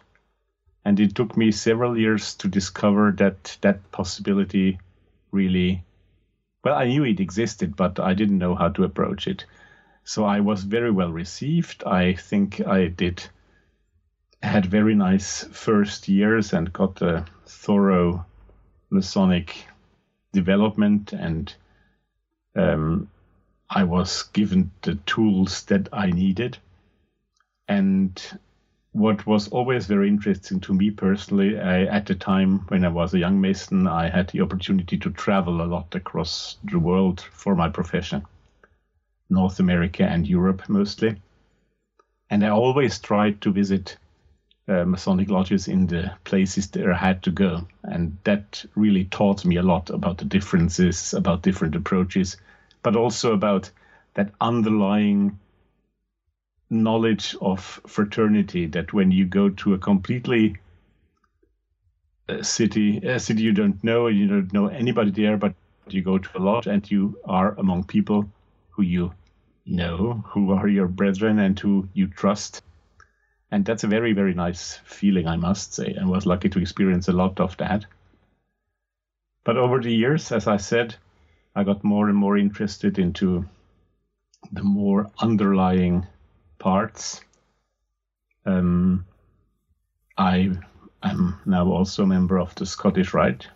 And 0.85 0.99
it 0.99 1.15
took 1.15 1.37
me 1.37 1.51
several 1.51 1.97
years 1.97 2.35
to 2.35 2.47
discover 2.47 3.13
that 3.17 3.57
that 3.61 3.91
possibility 3.91 4.79
really, 5.31 5.83
well, 6.63 6.75
I 6.75 6.87
knew 6.87 7.03
it 7.05 7.19
existed, 7.19 7.75
but 7.75 7.99
I 7.99 8.13
didn't 8.13 8.37
know 8.39 8.55
how 8.55 8.69
to 8.69 8.83
approach 8.83 9.27
it. 9.27 9.45
So 10.03 10.25
I 10.25 10.41
was 10.41 10.63
very 10.63 10.91
well 10.91 11.11
received. 11.11 11.83
I 11.85 12.13
think 12.13 12.65
I 12.65 12.87
did 12.87 13.23
had 14.41 14.65
very 14.65 14.93
nice 14.93 15.45
first 15.45 16.09
years 16.09 16.51
and 16.51 16.73
got 16.73 17.01
a 17.01 17.25
thorough 17.45 18.25
Masonic 18.89 19.65
development, 20.33 21.13
and 21.13 21.53
um, 22.55 23.09
I 23.75 23.83
was 23.85 24.23
given 24.33 24.69
the 24.83 24.95
tools 25.07 25.63
that 25.63 25.89
I 25.91 26.11
needed. 26.11 26.59
And 27.67 28.21
what 28.91 29.25
was 29.25 29.47
always 29.47 29.87
very 29.87 30.07
interesting 30.07 30.59
to 30.61 30.73
me 30.75 30.91
personally, 30.91 31.59
I, 31.59 31.85
at 31.85 32.05
the 32.05 32.13
time 32.13 32.59
when 32.67 32.85
I 32.85 32.89
was 32.89 33.15
a 33.15 33.19
young 33.19 33.41
Mason, 33.41 33.87
I 33.87 34.09
had 34.09 34.29
the 34.29 34.41
opportunity 34.41 34.99
to 34.99 35.09
travel 35.09 35.59
a 35.59 35.65
lot 35.65 35.95
across 35.95 36.57
the 36.63 36.77
world 36.77 37.21
for 37.21 37.55
my 37.55 37.67
profession, 37.67 38.27
North 39.31 39.59
America 39.59 40.03
and 40.03 40.27
Europe 40.27 40.69
mostly. 40.69 41.19
And 42.29 42.45
I 42.45 42.49
always 42.49 42.99
tried 42.99 43.41
to 43.41 43.51
visit 43.51 43.97
uh, 44.67 44.85
Masonic 44.85 45.29
lodges 45.29 45.67
in 45.67 45.87
the 45.87 46.13
places 46.25 46.69
that 46.69 46.87
I 46.87 46.95
had 46.95 47.23
to 47.23 47.31
go. 47.31 47.67
And 47.83 48.19
that 48.23 48.63
really 48.75 49.05
taught 49.05 49.45
me 49.45 49.55
a 49.55 49.63
lot 49.63 49.89
about 49.89 50.19
the 50.19 50.25
differences, 50.25 51.15
about 51.15 51.41
different 51.41 51.75
approaches, 51.75 52.37
but 52.83 52.95
also 52.95 53.33
about 53.33 53.71
that 54.13 54.31
underlying 54.39 55.39
knowledge 56.69 57.35
of 57.41 57.81
fraternity 57.87 58.67
that 58.67 58.93
when 58.93 59.11
you 59.11 59.25
go 59.25 59.49
to 59.49 59.73
a 59.73 59.77
completely 59.77 60.57
a 62.29 62.39
uh, 62.39 62.43
city, 62.43 62.97
a 62.99 63.19
city 63.19 63.43
you 63.43 63.51
don't 63.51 63.83
know, 63.83 64.07
and 64.07 64.17
you 64.17 64.27
don't 64.27 64.53
know 64.53 64.67
anybody 64.67 65.11
there, 65.11 65.35
but 65.37 65.53
you 65.89 66.01
go 66.01 66.17
to 66.17 66.37
a 66.37 66.39
lodge 66.39 66.67
and 66.67 66.89
you 66.89 67.17
are 67.25 67.53
among 67.59 67.83
people 67.83 68.29
who 68.69 68.81
you 68.83 69.13
know, 69.65 70.23
who 70.27 70.51
are 70.53 70.67
your 70.67 70.87
brethren 70.87 71.39
and 71.39 71.59
who 71.59 71.87
you 71.93 72.07
trust 72.07 72.61
and 73.53 73.65
that's 73.65 73.83
a 73.83 73.87
very, 73.87 74.13
very 74.13 74.33
nice 74.33 74.79
feeling, 74.83 75.27
I 75.27 75.35
must 75.35 75.75
say, 75.75 75.93
and 75.93 76.09
was 76.09 76.25
lucky 76.25 76.49
to 76.49 76.59
experience 76.59 77.07
a 77.07 77.13
lot 77.13 77.39
of 77.39 77.55
that. 77.57 77.85
But 79.43 79.57
over 79.57 79.79
the 79.79 79.93
years, 79.93 80.31
as 80.31 80.47
I 80.47 80.57
said, 80.57 80.95
I 81.55 81.63
got 81.63 81.83
more 81.83 82.09
and 82.09 82.17
more 82.17 82.37
interested 82.37 82.97
into 82.97 83.45
the 84.51 84.63
more 84.63 85.11
underlying 85.19 86.07
parts. 86.59 87.21
Um, 88.45 89.05
I 90.17 90.51
am 91.03 91.39
now 91.45 91.71
also 91.71 92.03
a 92.03 92.07
member 92.07 92.39
of 92.39 92.55
the 92.55 92.65
Scottish 92.65 93.13
Rite 93.13 93.47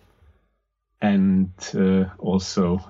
and 1.00 1.50
uh, 1.74 2.04
also 2.18 2.80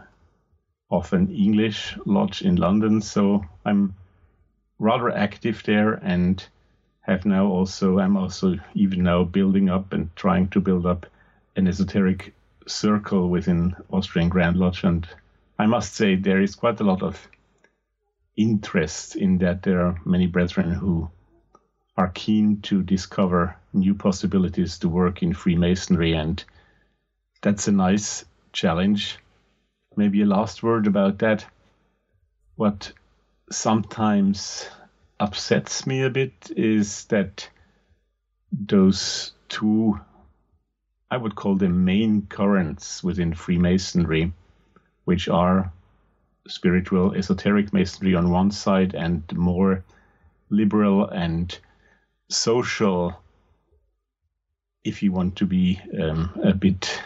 of 0.91 1.13
an 1.13 1.29
English 1.35 1.97
lodge 2.05 2.43
in 2.43 2.57
London. 2.57 3.01
So 3.01 3.45
I'm 3.65 3.95
rather 4.79 5.11
active 5.11 5.63
there 5.65 5.95
and 5.95 6.45
have 7.01 7.25
now 7.25 7.47
also 7.47 7.99
I'm 7.99 8.17
also 8.17 8.57
even 8.75 9.03
now 9.03 9.25
building 9.25 9.71
up 9.71 9.93
and 9.93 10.15
trying 10.17 10.49
to 10.49 10.61
build 10.61 10.87
up 10.87 11.07
an 11.57 11.67
esoteric 11.67 12.35
circle 12.69 13.29
within 13.29 13.75
Austrian 13.91 14.29
Grand 14.29 14.57
Lodge, 14.57 14.85
and 14.85 15.09
I 15.59 15.67
must 15.67 15.95
say 15.95 16.15
there 16.15 16.41
is 16.41 16.55
quite 16.55 16.81
a 16.81 16.85
lot 16.85 17.03
of 17.03 17.29
interest 18.37 19.17
in 19.17 19.39
that. 19.39 19.63
There 19.63 19.85
are 19.85 20.01
many 20.05 20.27
brethren 20.27 20.71
who 20.71 21.11
are 21.97 22.09
keen 22.09 22.61
to 22.63 22.83
discover 22.83 23.57
new 23.73 23.95
possibilities 23.95 24.79
to 24.79 24.89
work 24.89 25.23
in 25.23 25.35
Freemasonry, 25.35 26.13
and 26.15 26.43
that's 27.43 27.69
a 27.69 27.73
nice 27.73 28.25
challenge. 28.53 29.19
Maybe 29.97 30.23
a 30.23 30.27
last 30.27 30.63
word 30.63 30.87
about 30.87 31.19
that. 31.19 31.45
What 32.55 32.93
sometimes 33.51 34.69
upsets 35.19 35.87
me 35.87 36.03
a 36.03 36.11
bit 36.11 36.53
is 36.57 37.05
that 37.07 37.49
those 38.53 39.33
two, 39.49 40.01
I 41.11 41.17
would 41.17 41.35
call 41.35 41.57
them 41.57 41.85
main 41.85 42.27
currents 42.27 43.03
within 43.03 43.35
Freemasonry, 43.35 44.33
which 45.05 45.29
are 45.29 45.73
spiritual 46.47 47.15
esoteric 47.15 47.73
masonry 47.73 48.15
on 48.15 48.31
one 48.31 48.51
side 48.51 48.95
and 48.95 49.23
more 49.37 49.85
liberal 50.51 51.09
and 51.09 51.59
social, 52.31 53.19
if 54.85 55.03
you 55.03 55.13
want 55.13 55.37
to 55.37 55.47
be 55.47 55.81
um, 56.01 56.31
a 56.43 56.55
bit 56.55 57.03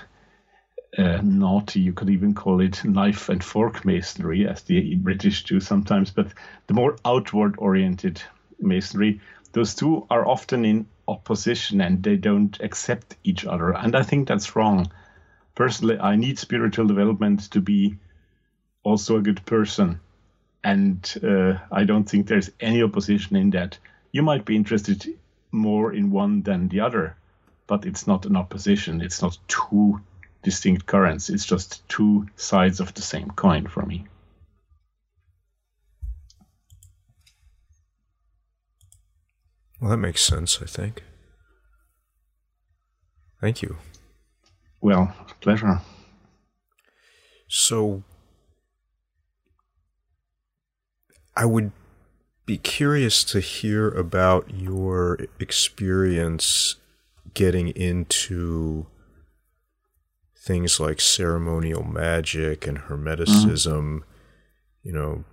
uh, 0.99 1.21
naughty. 1.23 1.81
You 1.81 1.93
could 1.93 2.11
even 2.11 2.35
call 2.35 2.61
it 2.61 2.85
knife 2.85 3.29
and 3.29 3.43
fork 3.43 3.85
masonry, 3.85 4.47
as 4.47 4.63
the 4.63 4.95
British 4.97 5.45
do 5.45 5.61
sometimes. 5.61 6.11
But 6.11 6.29
the 6.67 6.75
more 6.75 6.97
outward 7.05 7.55
oriented 7.59 8.23
masonry, 8.61 9.21
those 9.53 9.75
two 9.75 10.07
are 10.11 10.27
often 10.27 10.65
in 10.65 10.87
opposition 11.07 11.81
and 11.81 12.03
they 12.03 12.17
don't 12.17 12.59
accept 12.61 13.17
each 13.25 13.45
other. 13.45 13.73
And 13.73 13.95
I 13.95 14.03
think 14.03 14.29
that's 14.29 14.57
wrong. 14.57 14.91
Personally, 15.55 15.99
I 15.99 16.17
need 16.17 16.39
spiritual 16.39 16.87
development 16.87 17.51
to 17.51 17.61
be 17.61 17.97
also 18.83 19.17
a 19.17 19.23
good 19.23 19.45
person. 19.45 20.01
And 20.65 21.15
uh, 21.23 21.59
I 21.71 21.85
don't 21.85 22.09
think 22.09 22.27
there's 22.27 22.51
any 22.61 22.83
opposition 22.83 23.37
in 23.37 23.51
that. 23.51 23.79
You 24.13 24.23
might 24.23 24.45
be 24.45 24.57
interested 24.57 25.19
more 25.51 25.93
in 25.93 26.11
one 26.11 26.43
than 26.43 26.69
the 26.69 26.81
other, 26.81 27.17
but 27.67 27.85
it's 27.85 28.07
not 28.07 28.27
an 28.27 28.37
opposition. 28.37 29.03
It's 29.03 29.21
not 29.21 29.37
two 29.49 30.01
distinct 30.43 30.87
currents. 30.87 31.31
It's 31.31 31.45
just 31.45 31.87
two 31.89 32.27
sides 32.37 32.81
of 32.81 32.95
the 32.95 33.03
same 33.03 33.31
coin 33.31 33.67
for 33.67 33.85
me. 33.85 34.07
Well, 39.83 39.91
that 39.91 39.97
makes 39.97 40.23
sense, 40.23 40.63
I 40.63 40.67
think. 40.67 41.03
Thank 43.41 43.63
you. 43.63 43.79
Well, 44.81 45.13
pleasure. 45.41 45.81
So, 47.49 48.05
I 51.37 51.47
would 51.47 51.73
be 52.47 52.59
curious 52.59 53.25
to 53.25 53.41
hear 53.41 53.89
about 53.89 54.55
your 54.55 55.19
experience 55.41 56.77
getting 57.35 57.71
into 57.71 58.87
things 60.39 60.79
like 60.79 61.01
ceremonial 61.01 61.83
magic 61.83 62.69
and 62.69 62.79
hermeticism, 62.79 63.67
mm. 63.67 64.03
you 64.85 64.93
know, 64.93 65.25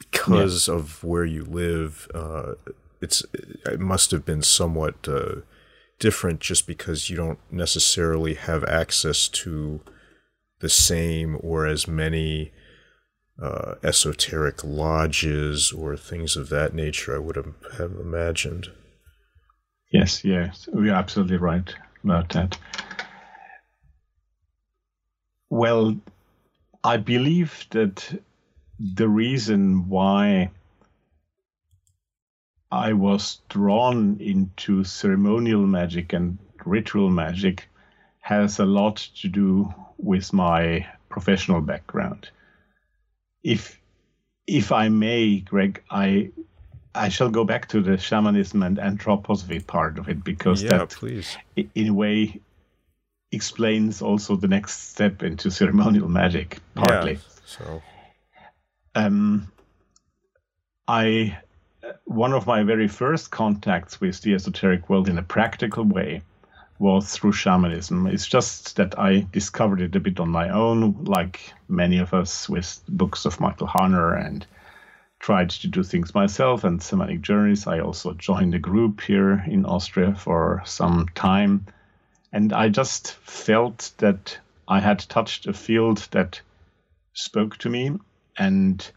because 0.00 0.66
yeah. 0.66 0.74
of 0.74 1.04
where 1.04 1.24
you 1.24 1.44
live, 1.44 2.08
uh, 2.12 2.54
it's 3.02 3.24
it 3.66 3.80
must 3.80 4.10
have 4.12 4.24
been 4.24 4.42
somewhat 4.42 5.08
uh, 5.08 5.42
different 5.98 6.40
just 6.40 6.66
because 6.66 7.10
you 7.10 7.16
don't 7.16 7.38
necessarily 7.50 8.34
have 8.34 8.64
access 8.64 9.28
to 9.28 9.80
the 10.60 10.68
same 10.68 11.36
or 11.40 11.66
as 11.66 11.86
many 11.88 12.52
uh, 13.40 13.74
esoteric 13.82 14.62
lodges 14.62 15.72
or 15.72 15.96
things 15.96 16.36
of 16.36 16.48
that 16.48 16.74
nature. 16.74 17.14
I 17.16 17.18
would 17.18 17.36
have, 17.36 17.54
have 17.78 17.92
imagined. 17.92 18.68
Yes, 19.92 20.24
yes, 20.24 20.68
you're 20.72 20.94
absolutely 20.94 21.36
right 21.36 21.74
about 22.02 22.30
that. 22.30 22.56
Well, 25.50 25.96
I 26.82 26.96
believe 26.96 27.66
that 27.70 28.20
the 28.78 29.08
reason 29.08 29.88
why 29.88 30.50
I 32.72 32.94
was 32.94 33.38
drawn 33.50 34.16
into 34.18 34.82
ceremonial 34.82 35.66
magic 35.66 36.14
and 36.14 36.38
ritual 36.64 37.10
magic 37.10 37.68
has 38.20 38.58
a 38.60 38.64
lot 38.64 38.96
to 39.20 39.28
do 39.28 39.74
with 39.98 40.32
my 40.32 40.86
professional 41.10 41.60
background. 41.60 42.30
If 43.42 43.78
if 44.46 44.72
I 44.72 44.88
may, 44.88 45.40
Greg, 45.40 45.82
I 45.90 46.30
I 46.94 47.10
shall 47.10 47.28
go 47.28 47.44
back 47.44 47.68
to 47.68 47.82
the 47.82 47.98
shamanism 47.98 48.62
and 48.62 48.78
anthroposophy 48.78 49.66
part 49.66 49.98
of 49.98 50.08
it 50.08 50.24
because 50.24 50.62
yeah, 50.62 50.78
that, 50.78 50.90
please. 50.90 51.36
in 51.56 51.88
a 51.88 51.92
way, 51.94 52.40
explains 53.32 54.00
also 54.00 54.34
the 54.36 54.48
next 54.48 54.92
step 54.92 55.22
into 55.22 55.50
ceremonial 55.50 56.08
magic 56.08 56.58
partly. 56.74 57.12
Yeah, 57.12 57.18
so, 57.44 57.82
um, 58.94 59.52
I 60.88 61.36
one 62.04 62.32
of 62.32 62.46
my 62.46 62.62
very 62.62 62.88
first 62.88 63.30
contacts 63.30 64.00
with 64.00 64.20
the 64.20 64.34
esoteric 64.34 64.88
world 64.88 65.08
in 65.08 65.18
a 65.18 65.22
practical 65.22 65.84
way 65.84 66.22
was 66.78 67.12
through 67.12 67.32
shamanism. 67.32 68.06
It's 68.06 68.26
just 68.26 68.76
that 68.76 68.98
I 68.98 69.26
discovered 69.32 69.80
it 69.80 69.96
a 69.96 70.00
bit 70.00 70.18
on 70.18 70.28
my 70.28 70.48
own, 70.48 71.04
like 71.04 71.52
many 71.68 71.98
of 71.98 72.12
us 72.12 72.48
with 72.48 72.80
books 72.88 73.24
of 73.24 73.40
Michael 73.40 73.68
Harner 73.68 74.14
and 74.14 74.44
tried 75.20 75.50
to 75.50 75.68
do 75.68 75.84
things 75.84 76.14
myself 76.14 76.64
and 76.64 76.80
shamanic 76.80 77.22
journeys. 77.22 77.66
I 77.66 77.78
also 77.78 78.12
joined 78.14 78.54
a 78.54 78.58
group 78.58 79.00
here 79.00 79.44
in 79.46 79.64
Austria 79.64 80.14
for 80.14 80.62
some 80.64 81.06
time. 81.14 81.66
And 82.32 82.52
I 82.52 82.68
just 82.68 83.12
felt 83.12 83.92
that 83.98 84.38
I 84.66 84.80
had 84.80 84.98
touched 84.98 85.46
a 85.46 85.52
field 85.52 86.08
that 86.10 86.40
spoke 87.12 87.56
to 87.58 87.70
me. 87.70 87.92
And 88.36 88.90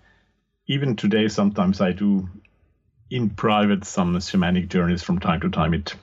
even 0.67 0.95
today, 0.95 1.27
sometimes 1.27 1.81
I 1.81 1.91
do 1.91 2.27
in 3.09 3.29
private 3.29 3.85
some 3.85 4.15
shamanic 4.15 4.69
journeys 4.69 5.03
from 5.03 5.19
time 5.19 5.41
to 5.41 5.49
time. 5.49 5.73
It 5.73 5.95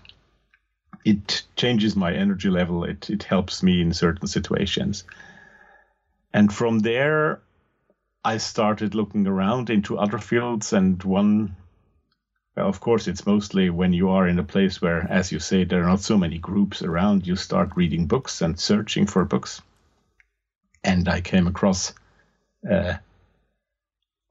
it 1.05 1.43
changes 1.57 1.97
my 1.97 2.13
energy 2.13 2.49
level. 2.49 2.85
It 2.85 3.11
it 3.11 3.25
helps 3.25 3.63
me 3.63 3.81
in 3.81 3.93
certain 3.93 4.29
situations. 4.29 5.05
And 6.33 6.53
from 6.53 6.79
there, 6.79 7.41
I 8.25 8.39
started 8.39 8.95
looking 8.95 9.27
around 9.27 9.69
into 9.69 9.99
other 9.99 10.19
fields, 10.19 10.73
and 10.73 11.03
one, 11.03 11.57
well, 12.57 12.69
of 12.69 12.81
course, 12.81 13.09
it's 13.09 13.27
mostly 13.27 13.69
when 13.69 13.93
you 13.93 14.11
are 14.11 14.29
in 14.29 14.39
a 14.39 14.45
place 14.45 14.81
where, 14.81 15.07
as 15.11 15.33
you 15.33 15.41
say, 15.41 15.65
there 15.65 15.83
are 15.83 15.89
not 15.89 16.01
so 16.01 16.17
many 16.17 16.39
groups 16.39 16.83
around, 16.83 17.27
you 17.27 17.37
start 17.37 17.77
reading 17.77 18.07
books 18.07 18.41
and 18.41 18.59
searching 18.59 19.07
for 19.07 19.25
books. 19.25 19.61
And 20.85 21.09
I 21.09 21.21
came 21.21 21.47
across 21.47 21.93
uh, 22.71 22.95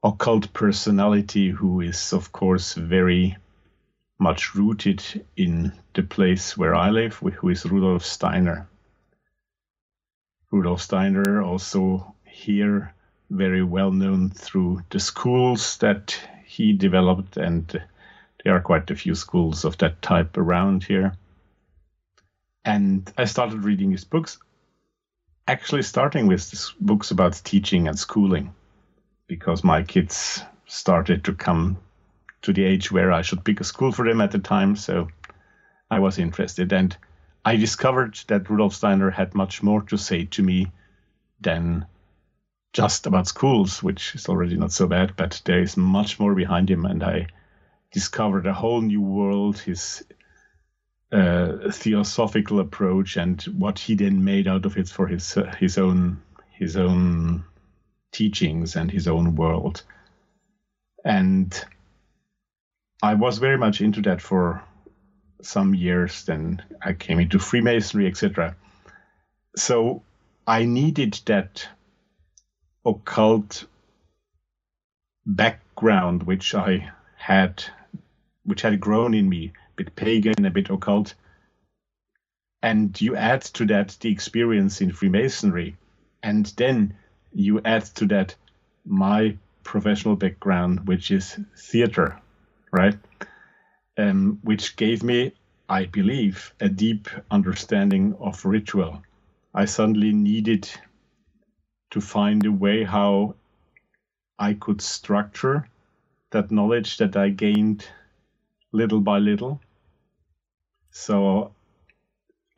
occult 0.02 0.52
personality 0.52 1.50
who 1.50 1.80
is, 1.80 2.12
of 2.12 2.32
course, 2.32 2.74
very 2.74 3.36
much 4.18 4.54
rooted 4.54 5.02
in 5.36 5.72
the 5.94 6.02
place 6.02 6.56
where 6.56 6.74
I 6.74 6.90
live, 6.90 7.14
who 7.14 7.48
is 7.48 7.66
Rudolf 7.66 8.04
Steiner. 8.04 8.68
Rudolf 10.50 10.82
Steiner 10.82 11.42
also 11.42 12.14
here 12.24 12.94
very 13.30 13.62
well 13.62 13.90
known 13.90 14.30
through 14.30 14.82
the 14.90 15.00
schools 15.00 15.78
that 15.78 16.18
he 16.44 16.72
developed, 16.72 17.36
and 17.36 17.82
there 18.44 18.54
are 18.54 18.60
quite 18.60 18.90
a 18.90 18.96
few 18.96 19.14
schools 19.14 19.64
of 19.64 19.78
that 19.78 20.02
type 20.02 20.36
around 20.36 20.84
here. 20.84 21.14
And 22.64 23.10
I 23.16 23.24
started 23.24 23.64
reading 23.64 23.90
his 23.90 24.04
books, 24.04 24.38
actually 25.48 25.82
starting 25.82 26.26
with 26.26 26.52
books 26.80 27.10
about 27.10 27.40
teaching 27.44 27.88
and 27.88 27.98
schooling, 27.98 28.54
because 29.32 29.64
my 29.64 29.82
kids 29.82 30.42
started 30.66 31.24
to 31.24 31.32
come 31.32 31.78
to 32.42 32.52
the 32.52 32.62
age 32.62 32.92
where 32.92 33.10
I 33.10 33.22
should 33.22 33.42
pick 33.42 33.62
a 33.62 33.64
school 33.64 33.90
for 33.90 34.06
them 34.06 34.20
at 34.20 34.30
the 34.30 34.38
time. 34.38 34.76
So 34.76 35.08
I 35.90 36.00
was 36.00 36.18
interested. 36.18 36.70
And 36.70 36.94
I 37.42 37.56
discovered 37.56 38.20
that 38.26 38.50
Rudolf 38.50 38.74
Steiner 38.74 39.08
had 39.08 39.34
much 39.34 39.62
more 39.62 39.80
to 39.84 39.96
say 39.96 40.26
to 40.26 40.42
me 40.42 40.70
than 41.40 41.86
just 42.74 43.06
about 43.06 43.26
schools, 43.26 43.82
which 43.82 44.14
is 44.14 44.28
already 44.28 44.58
not 44.58 44.70
so 44.70 44.86
bad, 44.86 45.14
but 45.16 45.40
there 45.46 45.62
is 45.62 45.78
much 45.78 46.20
more 46.20 46.34
behind 46.34 46.68
him. 46.68 46.84
And 46.84 47.02
I 47.02 47.28
discovered 47.90 48.46
a 48.46 48.52
whole 48.52 48.82
new 48.82 49.00
world, 49.00 49.58
his 49.58 50.04
uh, 51.10 51.70
theosophical 51.70 52.60
approach, 52.60 53.16
and 53.16 53.40
what 53.44 53.78
he 53.78 53.94
then 53.94 54.24
made 54.24 54.46
out 54.46 54.66
of 54.66 54.76
it 54.76 54.90
for 54.90 55.06
his 55.06 55.38
uh, 55.38 55.54
his 55.58 55.78
own 55.78 56.20
his 56.50 56.76
own 56.76 57.44
teachings 58.12 58.76
and 58.76 58.90
his 58.90 59.08
own 59.08 59.34
world. 59.34 59.82
And 61.04 61.52
I 63.02 63.14
was 63.14 63.38
very 63.38 63.58
much 63.58 63.80
into 63.80 64.02
that 64.02 64.20
for 64.20 64.62
some 65.42 65.74
years. 65.74 66.24
Then 66.24 66.62
I 66.80 66.92
came 66.92 67.18
into 67.18 67.38
Freemasonry, 67.38 68.06
etc. 68.06 68.54
So 69.56 70.02
I 70.46 70.64
needed 70.64 71.20
that 71.26 71.68
occult 72.84 73.64
background 75.26 76.24
which 76.24 76.54
I 76.54 76.90
had, 77.16 77.64
which 78.44 78.62
had 78.62 78.80
grown 78.80 79.14
in 79.14 79.28
me, 79.28 79.52
a 79.56 79.76
bit 79.76 79.96
pagan, 79.96 80.44
a 80.44 80.50
bit 80.50 80.70
occult. 80.70 81.14
And 82.62 82.98
you 83.00 83.16
add 83.16 83.42
to 83.42 83.66
that 83.66 83.96
the 84.00 84.10
experience 84.10 84.80
in 84.80 84.92
Freemasonry, 84.92 85.76
and 86.22 86.46
then 86.56 86.94
you 87.34 87.60
add 87.64 87.84
to 87.96 88.06
that 88.06 88.34
my 88.84 89.36
professional 89.64 90.16
background, 90.16 90.86
which 90.86 91.10
is 91.10 91.38
theater, 91.56 92.20
right? 92.72 92.96
Um, 93.96 94.38
which 94.42 94.76
gave 94.76 95.02
me, 95.02 95.32
I 95.68 95.86
believe, 95.86 96.52
a 96.60 96.68
deep 96.68 97.08
understanding 97.30 98.14
of 98.20 98.44
ritual. 98.44 99.02
I 99.54 99.66
suddenly 99.66 100.12
needed 100.12 100.68
to 101.90 102.00
find 102.00 102.44
a 102.46 102.52
way 102.52 102.84
how 102.84 103.34
I 104.38 104.54
could 104.54 104.80
structure 104.80 105.68
that 106.30 106.50
knowledge 106.50 106.96
that 106.96 107.16
I 107.16 107.28
gained 107.28 107.86
little 108.72 109.00
by 109.00 109.18
little. 109.18 109.60
So, 110.90 111.52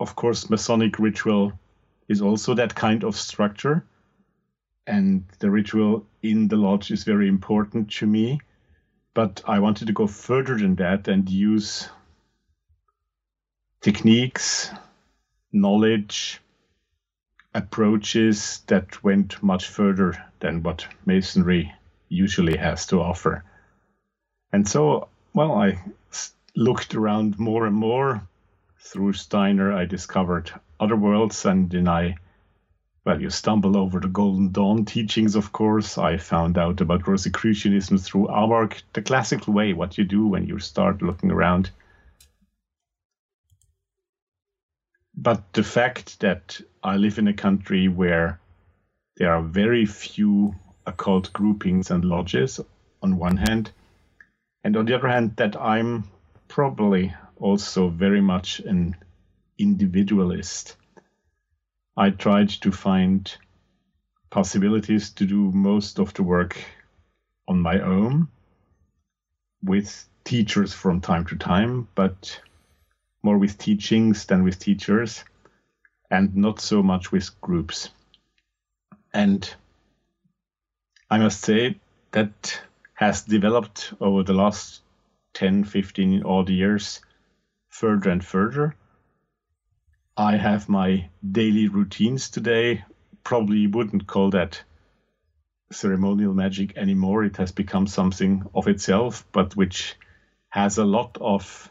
of 0.00 0.16
course, 0.16 0.48
Masonic 0.48 0.98
ritual 0.98 1.52
is 2.08 2.22
also 2.22 2.54
that 2.54 2.74
kind 2.74 3.04
of 3.04 3.16
structure. 3.16 3.84
And 4.86 5.24
the 5.38 5.50
ritual 5.50 6.06
in 6.22 6.48
the 6.48 6.56
lodge 6.56 6.90
is 6.90 7.04
very 7.04 7.28
important 7.28 7.90
to 7.92 8.06
me. 8.06 8.40
But 9.14 9.42
I 9.46 9.60
wanted 9.60 9.86
to 9.86 9.92
go 9.92 10.06
further 10.06 10.58
than 10.58 10.74
that 10.76 11.08
and 11.08 11.28
use 11.28 11.88
techniques, 13.80 14.70
knowledge, 15.52 16.40
approaches 17.54 18.62
that 18.66 19.02
went 19.04 19.42
much 19.42 19.68
further 19.68 20.22
than 20.40 20.62
what 20.62 20.86
masonry 21.06 21.72
usually 22.08 22.56
has 22.56 22.86
to 22.86 23.00
offer. 23.00 23.44
And 24.52 24.68
so, 24.68 25.08
well, 25.32 25.52
I 25.52 25.78
looked 26.56 26.94
around 26.94 27.38
more 27.38 27.66
and 27.66 27.76
more. 27.76 28.26
Through 28.78 29.14
Steiner, 29.14 29.72
I 29.72 29.84
discovered 29.86 30.50
other 30.78 30.96
worlds, 30.96 31.44
and 31.46 31.70
then 31.70 31.88
I, 31.88 32.16
well, 33.04 33.20
you 33.20 33.28
stumble 33.28 33.76
over 33.76 34.00
the 34.00 34.08
Golden 34.08 34.50
Dawn 34.50 34.86
teachings, 34.86 35.36
of 35.36 35.52
course. 35.52 35.98
I 35.98 36.16
found 36.16 36.56
out 36.56 36.80
about 36.80 37.06
Rosicrucianism 37.06 37.98
through 37.98 38.28
AMORC, 38.28 38.82
the 38.94 39.02
classical 39.02 39.52
way, 39.52 39.74
what 39.74 39.98
you 39.98 40.04
do 40.04 40.26
when 40.26 40.46
you 40.46 40.58
start 40.58 41.02
looking 41.02 41.30
around. 41.30 41.70
But 45.14 45.52
the 45.52 45.62
fact 45.62 46.20
that 46.20 46.60
I 46.82 46.96
live 46.96 47.18
in 47.18 47.28
a 47.28 47.34
country 47.34 47.88
where 47.88 48.40
there 49.16 49.32
are 49.32 49.42
very 49.42 49.84
few 49.84 50.54
occult 50.86 51.32
groupings 51.32 51.90
and 51.90 52.04
lodges 52.04 52.58
on 53.02 53.18
one 53.18 53.36
hand, 53.36 53.70
and 54.64 54.76
on 54.76 54.86
the 54.86 54.94
other 54.94 55.08
hand, 55.08 55.36
that 55.36 55.60
I'm 55.60 56.04
probably 56.48 57.14
also 57.36 57.88
very 57.88 58.22
much 58.22 58.60
an 58.60 58.96
individualist. 59.58 60.76
I 61.96 62.10
tried 62.10 62.48
to 62.48 62.72
find 62.72 63.36
possibilities 64.30 65.10
to 65.10 65.26
do 65.26 65.52
most 65.52 66.00
of 66.00 66.12
the 66.14 66.24
work 66.24 66.56
on 67.46 67.60
my 67.60 67.78
own 67.80 68.28
with 69.62 70.08
teachers 70.24 70.72
from 70.72 71.00
time 71.00 71.24
to 71.26 71.36
time, 71.36 71.86
but 71.94 72.40
more 73.22 73.38
with 73.38 73.58
teachings 73.58 74.26
than 74.26 74.42
with 74.42 74.58
teachers, 74.58 75.24
and 76.10 76.34
not 76.36 76.60
so 76.60 76.82
much 76.82 77.12
with 77.12 77.40
groups. 77.40 77.90
And 79.12 79.54
I 81.10 81.18
must 81.18 81.42
say 81.42 81.78
that 82.10 82.60
has 82.94 83.22
developed 83.22 83.94
over 84.00 84.24
the 84.24 84.32
last 84.32 84.82
10, 85.34 85.64
15 85.64 86.24
odd 86.24 86.48
years 86.48 87.00
further 87.68 88.10
and 88.10 88.24
further. 88.24 88.74
I 90.16 90.36
have 90.36 90.68
my 90.68 91.08
daily 91.28 91.66
routines 91.66 92.30
today. 92.30 92.84
Probably 93.24 93.66
wouldn't 93.66 94.06
call 94.06 94.30
that 94.30 94.62
ceremonial 95.72 96.32
magic 96.32 96.76
anymore. 96.76 97.24
It 97.24 97.36
has 97.38 97.50
become 97.50 97.88
something 97.88 98.44
of 98.54 98.68
itself, 98.68 99.26
but 99.32 99.56
which 99.56 99.96
has 100.50 100.78
a 100.78 100.84
lot 100.84 101.18
of 101.20 101.68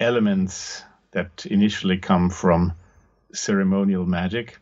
elements 0.00 0.82
that 1.12 1.46
initially 1.46 1.98
come 1.98 2.30
from 2.30 2.72
ceremonial 3.32 4.04
magic. 4.04 4.58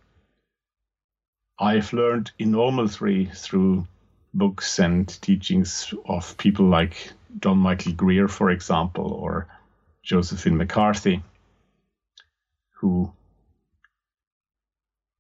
I've 1.59 1.95
learned 1.95 2.33
enormously 2.39 3.27
through 3.27 3.87
books 4.35 4.79
and 4.79 5.09
teachings 5.23 5.95
of 6.05 6.37
people 6.37 6.67
like 6.67 7.13
John 7.41 7.57
Michael 7.57 7.93
Greer, 7.93 8.29
for 8.29 8.51
example, 8.51 9.11
or 9.11 9.47
Josephine 10.03 10.59
McCarthy, 10.59 11.23
who 12.73 13.11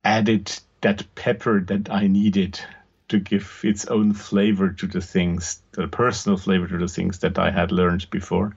added 0.04 0.52
that 0.80 1.14
pepper 1.14 1.60
that 1.60 1.90
I 1.90 2.06
needed 2.06 2.60
to 3.08 3.18
give 3.18 3.60
its 3.62 3.86
own 3.86 4.12
flavor 4.14 4.70
to 4.70 4.86
the 4.86 5.00
things, 5.00 5.60
the 5.72 5.86
personal 5.86 6.38
flavor 6.38 6.66
to 6.66 6.78
the 6.78 6.88
things 6.88 7.18
that 7.20 7.38
I 7.38 7.50
had 7.50 7.70
learned 7.70 8.08
before. 8.10 8.56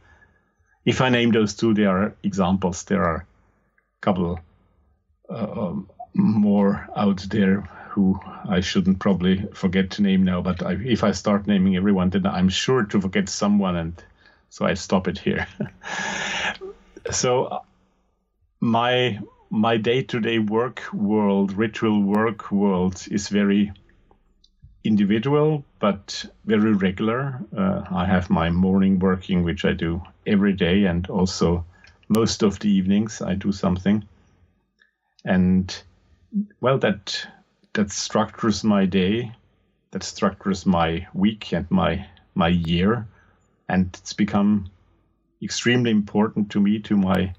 If 0.86 1.02
I 1.02 1.10
name 1.10 1.32
those 1.32 1.56
two, 1.56 1.74
there 1.74 1.90
are 1.90 2.16
examples. 2.24 2.84
There 2.84 3.04
are 3.04 3.16
a 3.18 3.26
couple 4.02 4.40
uh, 5.30 5.52
um, 5.52 5.90
more 6.14 6.88
out 6.96 7.26
there 7.30 7.62
who 7.90 8.20
I 8.48 8.60
shouldn't 8.60 9.00
probably 9.00 9.48
forget 9.54 9.92
to 9.92 10.02
name 10.02 10.24
now. 10.24 10.42
But 10.42 10.64
I, 10.64 10.74
if 10.74 11.04
I 11.04 11.12
start 11.12 11.48
naming 11.48 11.76
everyone, 11.76 12.10
then 12.10 12.26
I'm 12.26 12.50
sure 12.50 12.84
to 12.84 13.02
forget 13.02 13.30
someone, 13.30 13.76
and 13.76 14.04
so 14.50 14.66
I 14.66 14.74
stop 14.76 15.08
it 15.08 15.18
here. 15.18 15.48
so 17.12 17.46
uh, 17.46 17.60
my 18.60 19.20
my 19.56 19.78
day-to-day 19.78 20.39
work 20.39 20.84
world, 20.94 21.54
ritual 21.54 22.02
work 22.04 22.52
world, 22.52 23.08
is 23.10 23.30
very 23.30 23.72
individual 24.84 25.63
but 25.80 26.26
very 26.46 26.74
regular. 26.74 27.39
Uh, 27.58 27.84
I 27.89 28.06
have 28.06 28.30
my 28.30 28.50
morning 28.50 29.00
working, 29.00 29.44
which 29.44 29.65
I 29.65 29.74
do 29.74 30.02
every 30.28 30.54
day, 30.54 30.86
and 30.86 31.10
also 31.10 31.65
most 32.10 32.44
of 32.44 32.60
the 32.60 32.70
evenings 32.70 33.22
I 33.22 33.36
do 33.36 33.52
something. 33.52 34.06
And 35.24 35.84
well, 36.60 36.78
that 36.80 37.28
that 37.74 37.91
structures 37.91 38.63
my 38.63 38.86
day, 38.86 39.32
that 39.91 40.04
structures 40.04 40.65
my 40.65 41.08
week 41.13 41.54
and 41.54 41.70
my 41.72 42.06
my 42.36 42.50
year, 42.50 43.08
and 43.70 43.89
it's 43.94 44.13
become 44.13 44.70
extremely 45.41 45.91
important 45.91 46.52
to 46.52 46.60
me 46.60 46.80
to 46.80 46.98
my 46.98 47.34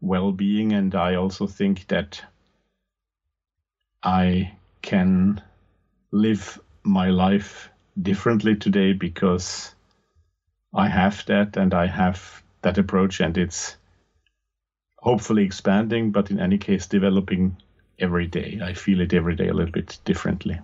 well-being. 0.00 0.72
And 0.72 0.94
I 0.94 1.14
also 1.14 1.46
think 1.46 1.86
that 1.88 2.22
I 4.02 4.52
can 4.82 5.42
live 6.10 6.60
my 6.82 7.10
life 7.10 7.68
differently 8.00 8.56
today 8.56 8.92
because 8.92 9.74
I 10.74 10.88
have 10.88 11.24
that 11.26 11.56
and 11.56 11.74
I 11.74 11.86
have 11.86 12.42
that 12.62 12.78
approach, 12.78 13.20
and 13.20 13.36
it's 13.36 13.76
hopefully 14.98 15.44
expanding, 15.44 16.12
but 16.12 16.30
in 16.30 16.38
any 16.38 16.58
case, 16.58 16.86
developing 16.86 17.56
every 17.98 18.26
day. 18.26 18.60
I 18.62 18.74
feel 18.74 19.00
it 19.00 19.12
every 19.12 19.34
day 19.34 19.48
a 19.48 19.54
little 19.54 19.72
bit 19.72 19.98
differently. 20.04 20.60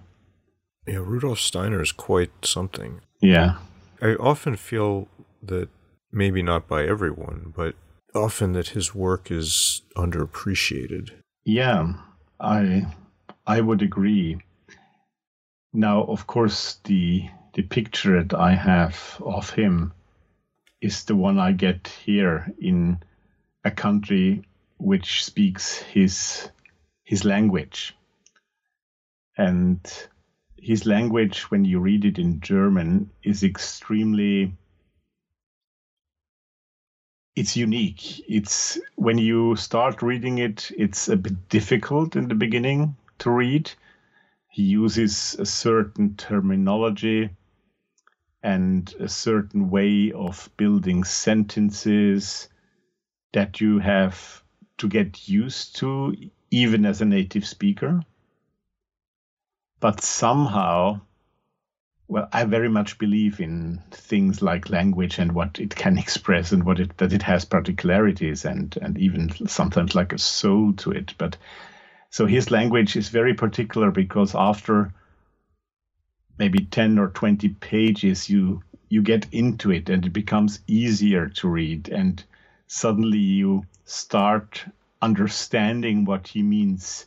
Yeah, 0.86 0.98
Rudolf 0.98 1.40
Steiner 1.40 1.82
is 1.82 1.92
quite 1.92 2.30
something. 2.44 3.00
Yeah. 3.20 3.56
I 4.00 4.14
often 4.14 4.56
feel 4.56 5.08
that 5.42 5.68
maybe 6.12 6.42
not 6.42 6.68
by 6.68 6.84
everyone, 6.84 7.52
but 7.56 7.74
often 8.14 8.52
that 8.52 8.68
his 8.68 8.94
work 8.94 9.30
is 9.30 9.82
underappreciated. 9.96 11.10
Yeah, 11.44 11.94
I 12.40 12.92
I 13.46 13.60
would 13.60 13.82
agree. 13.82 14.38
Now, 15.72 16.04
of 16.04 16.26
course, 16.26 16.80
the 16.84 17.28
the 17.54 17.62
picture 17.62 18.22
that 18.22 18.38
I 18.38 18.54
have 18.54 19.20
of 19.24 19.50
him 19.50 19.92
is 20.80 21.04
the 21.04 21.16
one 21.16 21.38
I 21.38 21.52
get 21.52 21.88
here 22.04 22.52
in 22.60 23.02
a 23.64 23.70
country 23.70 24.42
which 24.78 25.24
speaks 25.24 25.78
his 25.78 26.50
his 27.04 27.24
language. 27.24 27.94
And 29.38 29.80
his 30.56 30.86
language, 30.86 31.50
when 31.50 31.64
you 31.64 31.78
read 31.80 32.04
it 32.04 32.18
in 32.18 32.40
German, 32.40 33.10
is 33.22 33.42
extremely 33.42 34.54
it's 37.36 37.54
unique. 37.54 38.24
It's 38.28 38.78
when 38.96 39.18
you 39.18 39.56
start 39.56 40.00
reading 40.00 40.38
it, 40.38 40.70
it's 40.76 41.08
a 41.08 41.16
bit 41.16 41.50
difficult 41.50 42.16
in 42.16 42.28
the 42.28 42.34
beginning 42.34 42.96
to 43.18 43.30
read. 43.30 43.70
He 44.48 44.62
uses 44.62 45.36
a 45.38 45.44
certain 45.44 46.16
terminology 46.16 47.28
and 48.42 48.92
a 48.98 49.08
certain 49.08 49.68
way 49.68 50.12
of 50.12 50.48
building 50.56 51.04
sentences 51.04 52.48
that 53.34 53.60
you 53.60 53.80
have 53.80 54.42
to 54.78 54.88
get 54.88 55.28
used 55.28 55.76
to 55.76 56.16
even 56.50 56.86
as 56.86 57.02
a 57.02 57.04
native 57.04 57.46
speaker. 57.46 58.00
But 59.78 60.00
somehow, 60.02 61.02
well, 62.08 62.28
I 62.32 62.44
very 62.44 62.68
much 62.68 62.98
believe 62.98 63.40
in 63.40 63.82
things 63.90 64.40
like 64.40 64.70
language 64.70 65.18
and 65.18 65.32
what 65.32 65.58
it 65.58 65.74
can 65.74 65.98
express 66.04 66.52
and 66.52 66.64
what 66.64 66.78
it 66.80 66.96
that 66.98 67.12
it 67.12 67.22
has 67.22 67.44
particularities 67.44 68.44
and 68.44 68.76
and 68.80 68.96
even 68.98 69.30
sometimes 69.48 69.94
like 69.94 70.12
a 70.12 70.18
soul 70.18 70.72
to 70.74 70.92
it. 70.92 71.14
But 71.18 71.36
so 72.10 72.26
his 72.26 72.50
language 72.50 72.96
is 72.96 73.08
very 73.08 73.34
particular 73.34 73.90
because 73.90 74.34
after 74.34 74.92
maybe 76.38 76.60
10 76.60 76.98
or 76.98 77.08
20 77.08 77.48
pages 77.48 78.28
you 78.28 78.62
you 78.88 79.02
get 79.02 79.26
into 79.32 79.72
it 79.72 79.88
and 79.88 80.06
it 80.06 80.12
becomes 80.12 80.60
easier 80.66 81.28
to 81.28 81.48
read 81.48 81.88
and 81.88 82.22
suddenly 82.68 83.18
you 83.18 83.64
start 83.84 84.64
understanding 85.02 86.04
what 86.04 86.28
he 86.28 86.42
means 86.42 87.06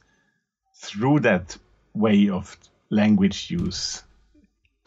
through 0.76 1.20
that 1.20 1.58
way 1.94 2.30
of 2.30 2.58
language 2.90 3.52
use. 3.52 4.04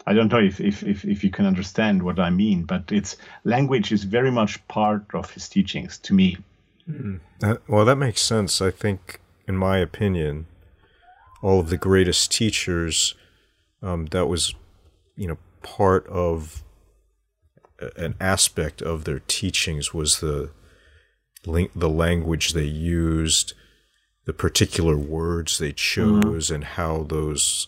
I 0.05 0.13
don't 0.13 0.31
know 0.31 0.39
if, 0.39 0.59
if, 0.59 0.83
if, 0.83 1.05
if, 1.05 1.23
you 1.23 1.29
can 1.29 1.45
understand 1.45 2.03
what 2.03 2.19
I 2.19 2.29
mean, 2.29 2.63
but 2.63 2.91
it's 2.91 3.15
language 3.45 3.91
is 3.91 4.03
very 4.03 4.31
much 4.31 4.65
part 4.67 5.05
of 5.13 5.31
his 5.31 5.47
teachings 5.47 5.97
to 5.99 6.13
me. 6.13 6.37
Mm. 6.89 7.19
That, 7.39 7.61
well, 7.69 7.85
that 7.85 7.95
makes 7.95 8.21
sense. 8.21 8.61
I 8.61 8.71
think, 8.71 9.21
in 9.47 9.55
my 9.55 9.77
opinion, 9.77 10.47
all 11.41 11.59
of 11.59 11.69
the 11.69 11.77
greatest 11.77 12.31
teachers, 12.31 13.15
um, 13.81 14.07
that 14.07 14.27
was, 14.27 14.53
you 15.15 15.27
know, 15.27 15.37
part 15.61 16.05
of 16.07 16.63
an 17.97 18.15
aspect 18.19 18.81
of 18.81 19.05
their 19.05 19.19
teachings 19.19 19.93
was 19.93 20.19
the 20.19 20.51
the 21.45 21.89
language 21.89 22.53
they 22.53 22.63
used, 22.63 23.53
the 24.25 24.33
particular 24.33 24.95
words 24.95 25.57
they 25.57 25.73
mm-hmm. 25.73 26.21
chose, 26.21 26.45
mm-hmm. 26.45 26.55
and 26.55 26.63
how 26.63 27.03
those 27.03 27.67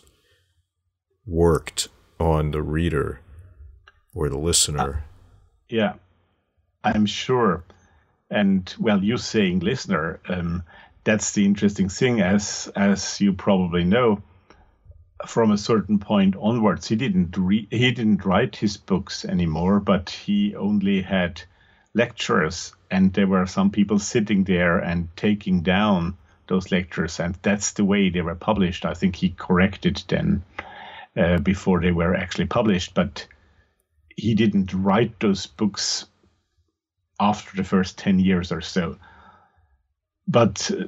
worked 1.26 1.88
on 2.18 2.50
the 2.50 2.62
reader 2.62 3.20
or 4.14 4.28
the 4.28 4.38
listener. 4.38 4.94
Uh, 4.94 5.00
yeah, 5.68 5.94
I'm 6.84 7.06
sure. 7.06 7.64
And 8.30 8.72
well, 8.78 9.02
you 9.02 9.16
saying 9.18 9.60
listener, 9.60 10.20
um, 10.28 10.62
that's 11.04 11.32
the 11.32 11.44
interesting 11.44 11.88
thing. 11.88 12.20
As 12.20 12.70
as 12.74 13.20
you 13.20 13.32
probably 13.32 13.84
know, 13.84 14.22
from 15.26 15.52
a 15.52 15.58
certain 15.58 15.98
point 15.98 16.34
onwards, 16.36 16.88
he 16.88 16.96
didn't 16.96 17.36
re- 17.36 17.68
he 17.70 17.92
didn't 17.92 18.24
write 18.24 18.56
his 18.56 18.76
books 18.76 19.24
anymore, 19.24 19.80
but 19.80 20.10
he 20.10 20.56
only 20.56 21.02
had 21.02 21.42
lectures 21.96 22.74
and 22.90 23.14
there 23.14 23.26
were 23.26 23.46
some 23.46 23.70
people 23.70 23.98
sitting 23.98 24.44
there 24.44 24.78
and 24.78 25.08
taking 25.16 25.62
down 25.62 26.14
those 26.46 26.70
lectures 26.70 27.18
and 27.18 27.36
that's 27.42 27.72
the 27.72 27.84
way 27.84 28.10
they 28.10 28.20
were 28.20 28.34
published 28.34 28.84
i 28.84 28.92
think 28.92 29.16
he 29.16 29.30
corrected 29.30 30.02
then 30.08 30.42
uh, 31.16 31.38
before 31.38 31.80
they 31.80 31.92
were 31.92 32.14
actually 32.14 32.46
published 32.46 32.94
but 32.94 33.26
he 34.16 34.34
didn't 34.34 34.72
write 34.72 35.18
those 35.20 35.46
books 35.46 36.06
after 37.20 37.56
the 37.56 37.64
first 37.64 37.98
10 37.98 38.18
years 38.18 38.52
or 38.52 38.60
so 38.60 38.96
but 40.28 40.70
uh, 40.70 40.84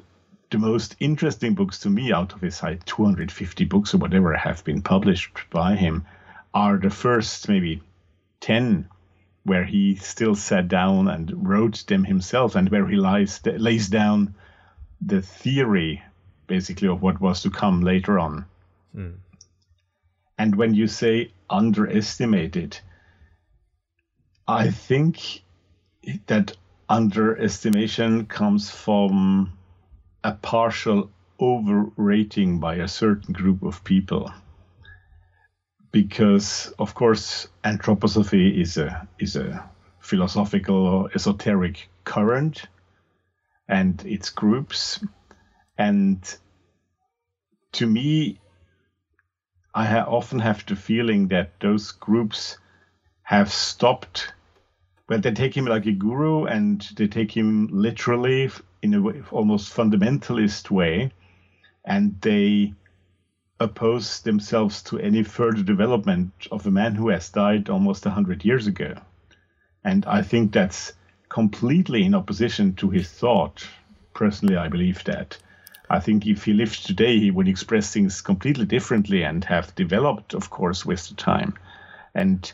the 0.51 0.59
most 0.59 0.97
interesting 1.01 1.55
books 1.55 1.81
to 1.81 1.91
me 1.91 2.13
out 2.13 2.33
of 2.33 2.41
his 2.41 2.63
like 2.63 2.85
250 2.85 3.65
books 3.65 3.95
or 3.95 3.99
whatever 3.99 4.35
have 4.35 4.65
been 4.65 4.83
published 4.83 5.31
by 5.51 5.77
him 5.77 6.07
are 6.55 6.79
the 6.79 6.91
first 6.91 7.49
maybe 7.49 7.83
10 8.41 8.89
where 9.45 9.65
he 9.65 9.97
still 9.97 10.35
sat 10.35 10.69
down 10.69 11.09
and 11.09 11.49
wrote 11.49 11.85
them 11.87 12.05
himself 12.05 12.55
and 12.55 12.69
where 12.69 12.87
he 12.87 12.97
lies, 12.97 13.41
lays 13.45 13.89
down 13.89 14.35
the 15.01 15.23
theory 15.23 16.03
basically 16.47 16.89
of 16.89 17.03
what 17.03 17.21
was 17.21 17.43
to 17.43 17.51
come 17.51 17.81
later 17.83 18.19
on. 18.19 18.45
Hmm. 18.95 19.11
And 20.39 20.55
when 20.55 20.73
you 20.73 20.87
say 20.87 21.33
underestimated, 21.51 22.79
I 24.47 24.71
think 24.71 25.43
that 26.27 26.57
underestimation 26.89 28.27
comes 28.27 28.71
from 28.71 29.59
a 30.25 30.33
partial 30.33 31.11
overrating 31.41 32.61
by 32.61 32.77
a 32.77 32.89
certain 32.89 33.35
group 33.35 33.63
of 33.63 33.85
people. 33.85 34.33
Because 35.91 36.73
of 36.79 36.95
course 36.95 37.49
anthroposophy 37.65 38.61
is 38.61 38.77
a 38.79 39.09
is 39.19 39.37
a 39.37 39.69
philosophical 40.01 41.09
esoteric 41.15 41.89
current 42.05 42.67
and 43.69 44.05
its 44.07 44.31
groups. 44.31 45.01
And 45.77 46.21
to 47.73 47.87
me 47.87 48.41
i 49.83 49.85
ha- 49.85 50.07
often 50.19 50.39
have 50.39 50.65
the 50.67 50.77
feeling 50.77 51.29
that 51.29 51.51
those 51.61 51.93
groups 51.93 52.59
have 53.23 53.53
stopped 53.53 54.33
well 55.09 55.21
they 55.21 55.33
take 55.33 55.57
him 55.57 55.67
like 55.67 55.87
a 55.87 55.93
guru 56.07 56.45
and 56.45 56.89
they 56.97 57.09
take 57.09 57.37
him 57.37 57.69
literally 57.71 58.51
in 58.83 58.95
a 58.95 59.03
way, 59.03 59.23
almost 59.31 59.75
fundamentalist 59.75 60.71
way, 60.71 61.11
and 61.85 62.21
they 62.21 62.73
oppose 63.61 64.21
themselves 64.21 64.83
to 64.83 64.99
any 64.99 65.23
further 65.23 65.63
development 65.63 66.33
of 66.53 66.67
a 66.67 66.71
man 66.71 66.95
who 66.95 67.09
has 67.09 67.31
died 67.31 67.69
almost 67.69 68.05
100 68.05 68.45
years 68.45 68.67
ago. 68.67 68.95
And 69.85 70.07
I 70.07 70.23
think 70.23 70.53
that's 70.53 70.93
completely 71.29 72.05
in 72.05 72.15
opposition 72.15 72.75
to 72.77 72.91
his 72.91 73.11
thought. 73.11 73.67
Personally, 74.15 74.57
I 74.57 74.69
believe 74.69 75.03
that. 75.05 75.39
I 75.91 76.01
think 76.01 76.27
if 76.27 76.45
he 76.45 76.53
lived 76.53 76.87
today, 76.87 77.19
he 77.19 77.31
would 77.31 77.49
express 77.49 77.93
things 77.93 78.21
completely 78.21 78.67
differently 78.67 79.23
and 79.23 79.45
have 79.45 79.75
developed, 79.75 80.35
of 80.35 80.51
course, 80.51 80.85
with 80.85 81.09
the 81.09 81.15
time. 81.15 81.55
And 82.15 82.51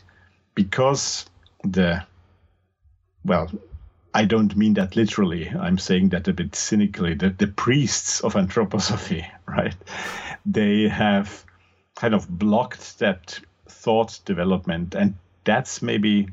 because 0.53 1.25
the, 1.63 2.03
well, 3.25 3.51
I 4.13 4.23
don't 4.23 4.55
mean 4.55 4.75
that 4.75 4.95
literally. 4.95 5.49
I'm 5.49 5.77
saying 5.77 6.09
that 6.09 6.29
a 6.29 6.33
bit 6.33 6.55
cynically. 6.55 7.15
That 7.15 7.37
the 7.37 7.47
priests 7.47 8.21
of 8.21 8.35
anthroposophy, 8.35 9.29
right, 9.45 9.75
they 10.45 10.87
have 10.87 11.43
kind 11.95 12.13
of 12.13 12.29
blocked 12.29 12.99
that 12.99 13.39
thought 13.67 14.21
development, 14.23 14.95
and 14.95 15.15
that's 15.43 15.81
maybe 15.81 16.29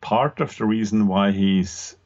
part 0.00 0.38
of 0.38 0.56
the 0.56 0.64
reason 0.64 1.08
why 1.08 1.32
he's 1.32 1.96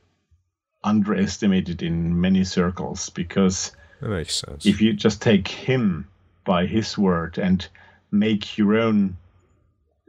underestimated 0.83 1.83
in 1.83 2.19
many 2.19 2.45
circles. 2.45 3.11
Because 3.11 3.73
that 4.01 4.09
makes 4.09 4.37
sense. 4.37 4.67
If 4.67 4.81
you 4.81 4.93
just 4.93 5.23
take 5.23 5.49
him 5.49 6.09
by 6.45 6.67
his 6.67 6.97
word 6.97 7.39
and 7.39 7.67
make 8.11 8.57
your 8.57 8.79
own, 8.79 9.17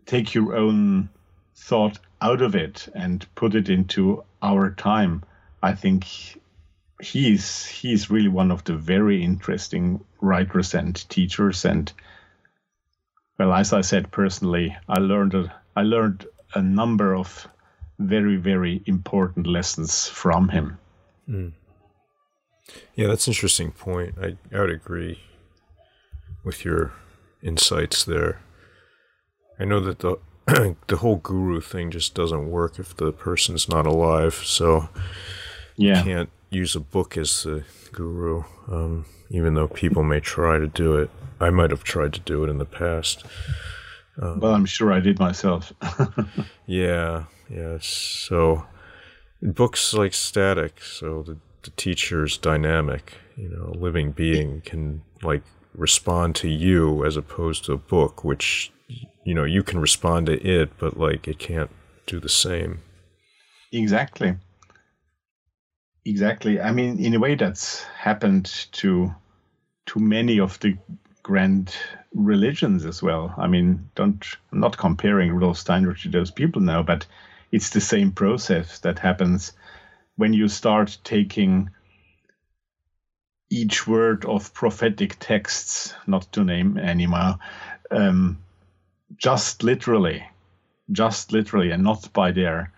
take 0.05 0.33
your 0.33 0.55
own 0.55 1.09
thought 1.55 1.99
out 2.21 2.41
of 2.41 2.55
it 2.55 2.87
and 2.93 3.25
put 3.35 3.55
it 3.55 3.69
into 3.69 4.23
our 4.41 4.71
time, 4.71 5.23
I 5.61 5.73
think 5.73 6.05
he's 7.01 7.65
he's 7.65 8.09
really 8.09 8.27
one 8.27 8.51
of 8.51 8.63
the 8.65 8.75
very 8.75 9.23
interesting 9.23 10.03
writers 10.21 10.73
and 10.73 10.95
teachers. 11.09 11.65
And 11.65 11.91
well, 13.37 13.53
as 13.53 13.73
I 13.73 13.81
said 13.81 14.11
personally, 14.11 14.75
I 14.87 14.99
learned 14.99 15.33
a, 15.33 15.53
I 15.75 15.81
learned 15.83 16.25
a 16.53 16.61
number 16.61 17.15
of 17.15 17.47
very 17.97 18.37
very 18.37 18.81
important 18.85 19.47
lessons 19.47 20.07
from 20.07 20.49
him. 20.49 20.77
Mm. 21.29 21.53
Yeah, 22.95 23.07
that's 23.07 23.27
an 23.27 23.31
interesting 23.31 23.71
point. 23.71 24.15
I, 24.21 24.37
I 24.55 24.59
would 24.59 24.69
agree 24.69 25.21
with 26.43 26.65
your 26.65 26.93
insights 27.41 28.03
there. 28.03 28.41
I 29.59 29.65
know 29.65 29.79
that 29.81 29.99
the 29.99 30.17
the 30.87 30.97
whole 30.97 31.17
guru 31.17 31.61
thing 31.61 31.91
just 31.91 32.15
doesn't 32.15 32.49
work 32.49 32.79
if 32.79 32.95
the 32.95 33.11
person's 33.11 33.69
not 33.69 33.85
alive. 33.85 34.33
So 34.33 34.89
yeah. 35.77 35.99
you 35.99 36.03
can't 36.03 36.29
use 36.49 36.75
a 36.75 36.79
book 36.79 37.17
as 37.17 37.43
the 37.43 37.63
guru, 37.91 38.43
um, 38.67 39.05
even 39.29 39.53
though 39.53 39.67
people 39.67 40.03
may 40.03 40.19
try 40.19 40.57
to 40.57 40.67
do 40.67 40.95
it. 40.95 41.09
I 41.39 41.49
might 41.51 41.69
have 41.71 41.83
tried 41.83 42.13
to 42.13 42.19
do 42.19 42.43
it 42.43 42.49
in 42.49 42.57
the 42.57 42.65
past. 42.65 43.23
Um, 44.21 44.39
well, 44.39 44.53
I'm 44.53 44.65
sure 44.65 44.91
I 44.91 44.99
did 44.99 45.19
myself. 45.19 45.71
yeah, 46.65 47.25
yeah. 47.49 47.77
So 47.81 48.65
books 49.41 49.93
like 49.93 50.13
static, 50.13 50.81
so 50.81 51.23
the, 51.23 51.37
the 51.63 51.71
teacher's 51.71 52.37
dynamic. 52.37 53.13
You 53.35 53.49
know, 53.49 53.71
a 53.73 53.77
living 53.77 54.11
being 54.11 54.61
can 54.61 55.01
like 55.21 55.43
respond 55.73 56.35
to 56.35 56.49
you 56.49 57.05
as 57.05 57.15
opposed 57.15 57.65
to 57.65 57.73
a 57.73 57.77
book, 57.77 58.23
which 58.23 58.71
you 59.23 59.33
know 59.33 59.43
you 59.43 59.63
can 59.63 59.79
respond 59.79 60.25
to 60.25 60.33
it 60.43 60.71
but 60.79 60.97
like 60.97 61.27
it 61.27 61.39
can't 61.39 61.69
do 62.05 62.19
the 62.19 62.29
same. 62.29 62.79
Exactly. 63.71 64.35
Exactly. 66.05 66.59
I 66.59 66.71
mean 66.71 66.99
in 66.99 67.13
a 67.13 67.19
way 67.19 67.35
that's 67.35 67.83
happened 67.83 68.67
to 68.73 69.13
to 69.87 69.99
many 69.99 70.39
of 70.39 70.59
the 70.59 70.77
grand 71.23 71.75
religions 72.13 72.85
as 72.85 73.03
well. 73.03 73.33
I 73.37 73.47
mean 73.47 73.89
don't 73.95 74.25
I'm 74.51 74.59
not 74.59 74.77
comparing 74.77 75.31
rudolf 75.31 75.57
steiner 75.57 75.93
to 75.93 76.09
those 76.09 76.31
people 76.31 76.61
now 76.61 76.81
but 76.81 77.05
it's 77.51 77.69
the 77.69 77.81
same 77.81 78.11
process 78.11 78.79
that 78.79 78.99
happens 78.99 79.53
when 80.19 80.33
you 80.33 80.49
start 80.49 80.97
taking 81.03 81.69
each 83.49 83.87
word 83.87 84.25
of 84.25 84.53
prophetic 84.53 85.15
texts 85.19 85.95
not 86.05 86.29
to 86.33 86.43
name 86.43 86.77
anymore 86.77 87.39
um, 87.89 88.37
just 89.15 89.63
literally, 89.63 90.23
just 90.91 91.31
literally, 91.31 91.71
and 91.71 91.83
not 91.83 92.11
by 92.11 92.31
their 92.31 92.73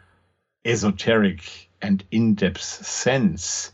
esoteric 0.63 1.69
and 1.81 2.03
in 2.11 2.35
depth 2.35 2.61
sense, 2.61 3.71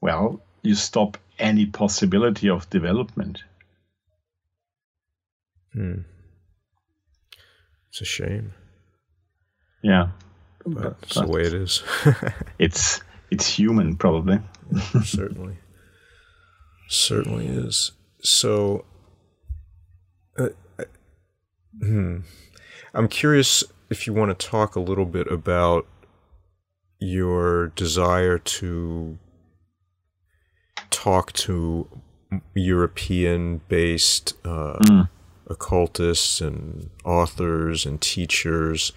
well, 0.00 0.40
you 0.62 0.74
stop 0.74 1.16
any 1.38 1.66
possibility 1.66 2.50
of 2.50 2.68
development. 2.70 3.44
Hmm. 5.72 6.00
It's 7.90 8.00
a 8.00 8.04
shame. 8.04 8.52
Yeah. 9.82 10.08
But 10.66 10.96
it's 11.02 11.14
the 11.14 11.26
way 11.26 11.42
it 11.42 11.54
is. 11.54 11.82
it's 12.58 13.02
it's 13.30 13.48
human 13.48 13.96
probably. 13.96 14.40
Certainly. 15.04 15.58
Certainly 16.88 17.46
is. 17.46 17.92
So 18.20 18.84
uh, 20.38 20.48
Hmm. 21.82 22.18
I'm 22.94 23.08
curious 23.08 23.62
if 23.90 24.06
you 24.06 24.12
want 24.12 24.38
to 24.38 24.46
talk 24.46 24.76
a 24.76 24.80
little 24.80 25.04
bit 25.04 25.30
about 25.30 25.86
your 26.98 27.68
desire 27.68 28.38
to 28.38 29.18
talk 30.90 31.32
to 31.34 31.86
European 32.54 33.60
based 33.68 34.34
uh, 34.44 34.78
mm. 34.78 35.08
occultists 35.48 36.40
and 36.40 36.88
authors 37.04 37.84
and 37.84 38.00
teachers 38.00 38.92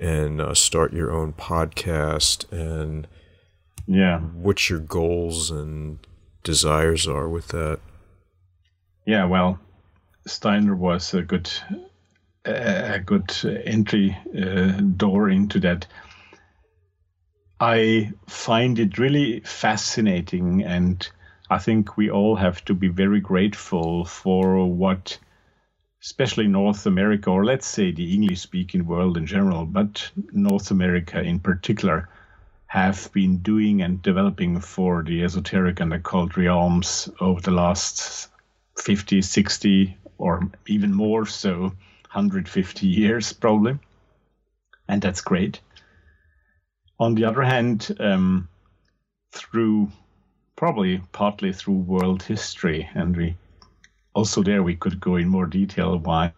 and 0.00 0.40
uh, 0.40 0.54
start 0.54 0.92
your 0.92 1.12
own 1.12 1.32
podcast 1.32 2.50
and 2.52 3.06
yeah 3.86 4.18
what 4.20 4.70
your 4.70 4.78
goals 4.78 5.50
and 5.50 5.98
desires 6.42 7.06
are 7.06 7.28
with 7.28 7.48
that 7.48 7.80
yeah 9.06 9.24
well 9.24 9.58
steiner 10.26 10.74
was 10.74 11.12
a 11.14 11.22
good 11.22 11.50
a 12.44 12.98
good 12.98 13.32
entry 13.64 14.16
uh, 14.36 14.72
door 14.96 15.30
into 15.30 15.60
that. 15.60 15.86
I 17.60 18.12
find 18.26 18.78
it 18.78 18.98
really 18.98 19.40
fascinating, 19.40 20.62
and 20.62 21.08
I 21.48 21.58
think 21.58 21.96
we 21.96 22.10
all 22.10 22.36
have 22.36 22.64
to 22.66 22.74
be 22.74 22.88
very 22.88 23.20
grateful 23.20 24.04
for 24.04 24.66
what, 24.66 25.18
especially 26.04 26.46
North 26.46 26.84
America, 26.84 27.30
or 27.30 27.46
let's 27.46 27.66
say 27.66 27.90
the 27.90 28.12
English 28.12 28.40
speaking 28.40 28.84
world 28.84 29.16
in 29.16 29.24
general, 29.24 29.64
but 29.64 30.10
North 30.32 30.70
America 30.70 31.18
in 31.22 31.40
particular, 31.40 32.10
have 32.66 33.10
been 33.12 33.38
doing 33.38 33.80
and 33.80 34.02
developing 34.02 34.60
for 34.60 35.02
the 35.02 35.22
esoteric 35.22 35.80
and 35.80 35.94
occult 35.94 36.36
realms 36.36 37.08
over 37.20 37.40
the 37.40 37.50
last 37.50 38.28
50, 38.78 39.22
60, 39.22 39.96
or 40.18 40.50
even 40.66 40.92
more 40.92 41.24
so 41.24 41.60
150 41.62 42.86
years, 42.86 43.32
probably. 43.32 43.78
And 44.88 45.00
that's 45.00 45.22
great. 45.22 45.60
On 47.00 47.14
the 47.14 47.24
other 47.24 47.42
hand, 47.42 47.96
um, 47.98 48.48
through 49.32 49.90
probably 50.56 51.00
partly 51.12 51.52
through 51.52 51.74
world 51.74 52.22
history, 52.22 52.90
and 52.94 53.16
we 53.16 53.36
also 54.14 54.42
there 54.42 54.62
we 54.62 54.76
could 54.76 55.00
go 55.00 55.16
in 55.16 55.28
more 55.28 55.46
detail 55.46 55.98
why 55.98 56.32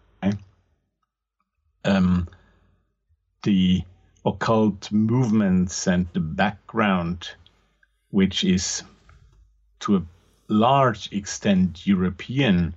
um, 1.87 2.27
the 3.43 3.83
occult 4.25 4.91
movements 4.91 5.87
and 5.87 6.07
the 6.13 6.19
background, 6.19 7.29
which 8.11 8.43
is 8.43 8.83
to 9.79 9.97
a 9.97 10.03
large 10.47 11.11
extent 11.13 11.87
European, 11.87 12.75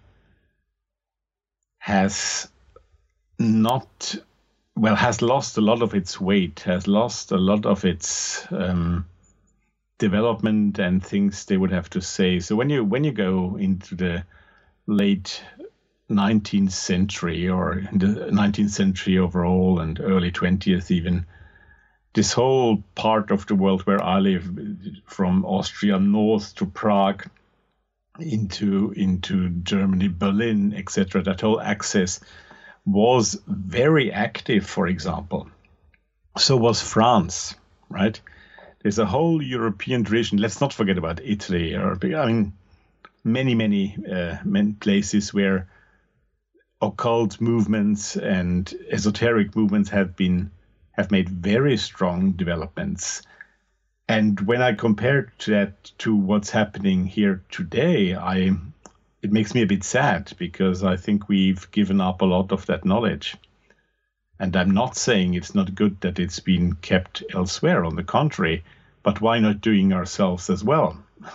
has 1.79 2.49
not 3.39 4.15
well 4.77 4.95
has 4.95 5.23
lost 5.23 5.59
a 5.59 5.61
lot 5.61 5.83
of 5.83 5.95
its 5.95 6.21
weight, 6.21 6.61
has 6.61 6.87
lost 6.87 7.33
a 7.33 7.39
lot 7.39 7.67
of 7.67 7.85
its 7.85 8.47
um, 8.53 9.07
development 9.99 10.79
and 10.79 11.05
things 11.05 11.45
they 11.47 11.57
would 11.57 11.73
have 11.73 11.91
to 11.91 12.01
say. 12.01 12.39
So 12.39 12.55
when 12.55 12.71
you 12.71 12.85
when 12.85 13.03
you 13.03 13.13
go 13.13 13.57
into 13.57 13.97
the 13.97 14.25
late 14.91 15.43
19th 16.11 16.73
century 16.73 17.49
or 17.49 17.83
the 17.93 18.07
19th 18.07 18.71
century 18.71 19.19
overall 19.19 19.79
and 19.79 20.01
early 20.01 20.33
20th 20.33 20.91
even 20.91 21.25
this 22.15 22.33
whole 22.33 22.83
part 22.97 23.31
of 23.31 23.47
the 23.47 23.55
world 23.55 23.83
where 23.83 24.03
i 24.03 24.19
live 24.19 24.51
from 25.07 25.45
austria 25.45 25.99
north 25.99 26.55
to 26.57 26.67
prague 26.67 27.25
into 28.19 28.93
into 28.97 29.51
germany 29.51 30.09
berlin 30.09 30.75
etc 30.75 31.23
that 31.23 31.41
whole 31.41 31.61
axis 31.61 32.21
was 32.85 33.41
very 33.47 34.11
active 34.11 34.67
for 34.67 34.89
example. 34.89 35.49
So 36.37 36.57
was 36.57 36.83
france 36.83 37.55
right? 37.89 38.21
There's 38.83 38.99
a 38.99 39.07
whole 39.07 39.43
european 39.43 40.05
tradition. 40.05 40.39
Let's 40.39 40.61
not 40.61 40.73
forget 40.73 40.99
about 40.99 41.21
italy 41.23 41.75
or 41.75 41.99
i 42.03 42.27
mean 42.27 42.53
many 43.25 43.55
many 43.55 43.97
uh, 44.11 44.37
places 44.81 45.35
where 45.35 45.69
occult 46.83 47.41
movements 47.41 48.17
and 48.17 48.73
esoteric 48.91 49.55
movements 49.55 49.91
have 49.91 50.17
been 50.17 50.51
have 50.93 51.11
made 51.11 51.29
very 51.29 51.77
strong 51.77 52.33
developments. 52.33 53.23
And 54.09 54.41
when 54.41 54.61
I 54.61 54.73
compare 54.73 55.33
that 55.47 55.93
to 55.99 56.17
what's 56.17 56.51
happening 56.51 57.07
here 57.07 57.43
today, 57.51 58.15
I 58.17 58.57
it 59.23 59.33
makes 59.33 59.55
me 59.55 59.63
a 59.63 59.67
bit 59.67 59.85
sad 59.85 60.33
because 60.39 60.83
I 60.83 60.97
think 60.97 61.29
we've 61.29 61.71
given 61.71 62.01
up 62.01 62.23
a 62.23 62.27
lot 62.27 62.53
of 62.53 62.67
that 62.67 62.85
knowledge. 62.85 63.37
And 64.39 64.57
I'm 64.57 64.71
not 64.71 64.97
saying 64.97 65.35
it's 65.35 65.55
not 65.55 65.75
good 65.75 66.01
that 66.01 66.19
it's 66.19 66.41
been 66.41 66.73
kept 66.77 67.23
elsewhere, 67.35 67.85
on 67.85 67.97
the 67.97 68.03
contrary, 68.03 68.65
but 69.03 69.21
why 69.21 69.39
not 69.39 69.61
doing 69.61 69.93
ourselves 69.93 70.49
as 70.49 70.65
well? 70.65 70.97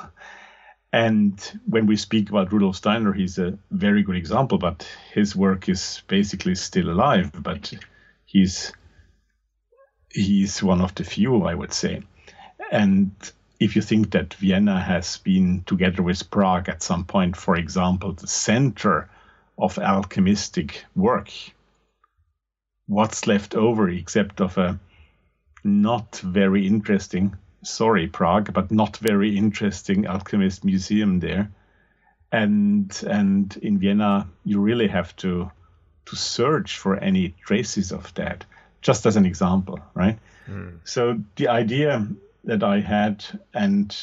And 0.95 1.59
when 1.65 1.87
we 1.87 1.97
speak 1.97 2.29
about 2.29 2.53
Rudolf 2.53 2.77
Steiner, 2.77 3.11
he's 3.11 3.37
a 3.37 3.59
very 3.69 4.01
good 4.01 4.15
example, 4.15 4.57
but 4.57 4.87
his 5.11 5.35
work 5.35 5.67
is 5.67 6.01
basically 6.07 6.55
still 6.55 6.89
alive, 6.89 7.33
but 7.43 7.73
he's 8.23 8.71
he's 10.09 10.63
one 10.63 10.79
of 10.79 10.95
the 10.95 11.03
few, 11.03 11.43
I 11.43 11.53
would 11.53 11.73
say. 11.73 12.01
And 12.71 13.11
if 13.59 13.75
you 13.75 13.81
think 13.81 14.11
that 14.11 14.35
Vienna 14.35 14.79
has 14.79 15.17
been 15.17 15.63
together 15.65 16.01
with 16.01 16.31
Prague 16.31 16.69
at 16.69 16.81
some 16.81 17.03
point, 17.03 17.35
for 17.35 17.57
example, 17.57 18.13
the 18.13 18.27
center 18.27 19.09
of 19.57 19.75
alchemistic 19.75 20.77
work, 20.95 21.29
what's 22.87 23.27
left 23.27 23.53
over 23.53 23.89
except 23.89 24.39
of 24.39 24.57
a 24.57 24.79
not 25.61 26.15
very 26.19 26.65
interesting 26.65 27.35
sorry 27.65 28.07
Prague, 28.07 28.53
but 28.53 28.71
not 28.71 28.97
very 28.97 29.37
interesting 29.37 30.07
alchemist 30.07 30.63
museum 30.63 31.19
there. 31.19 31.51
And 32.31 33.03
and 33.07 33.55
in 33.57 33.79
Vienna, 33.79 34.27
you 34.43 34.59
really 34.59 34.87
have 34.87 35.15
to 35.17 35.51
to 36.05 36.15
search 36.15 36.77
for 36.77 36.95
any 36.97 37.35
traces 37.45 37.91
of 37.91 38.13
that. 38.13 38.45
Just 38.81 39.05
as 39.05 39.15
an 39.15 39.25
example, 39.25 39.79
right? 39.93 40.19
Mm. 40.47 40.79
So 40.83 41.19
the 41.35 41.47
idea 41.47 42.07
that 42.43 42.63
I 42.63 42.79
had, 42.79 43.25
and 43.53 43.95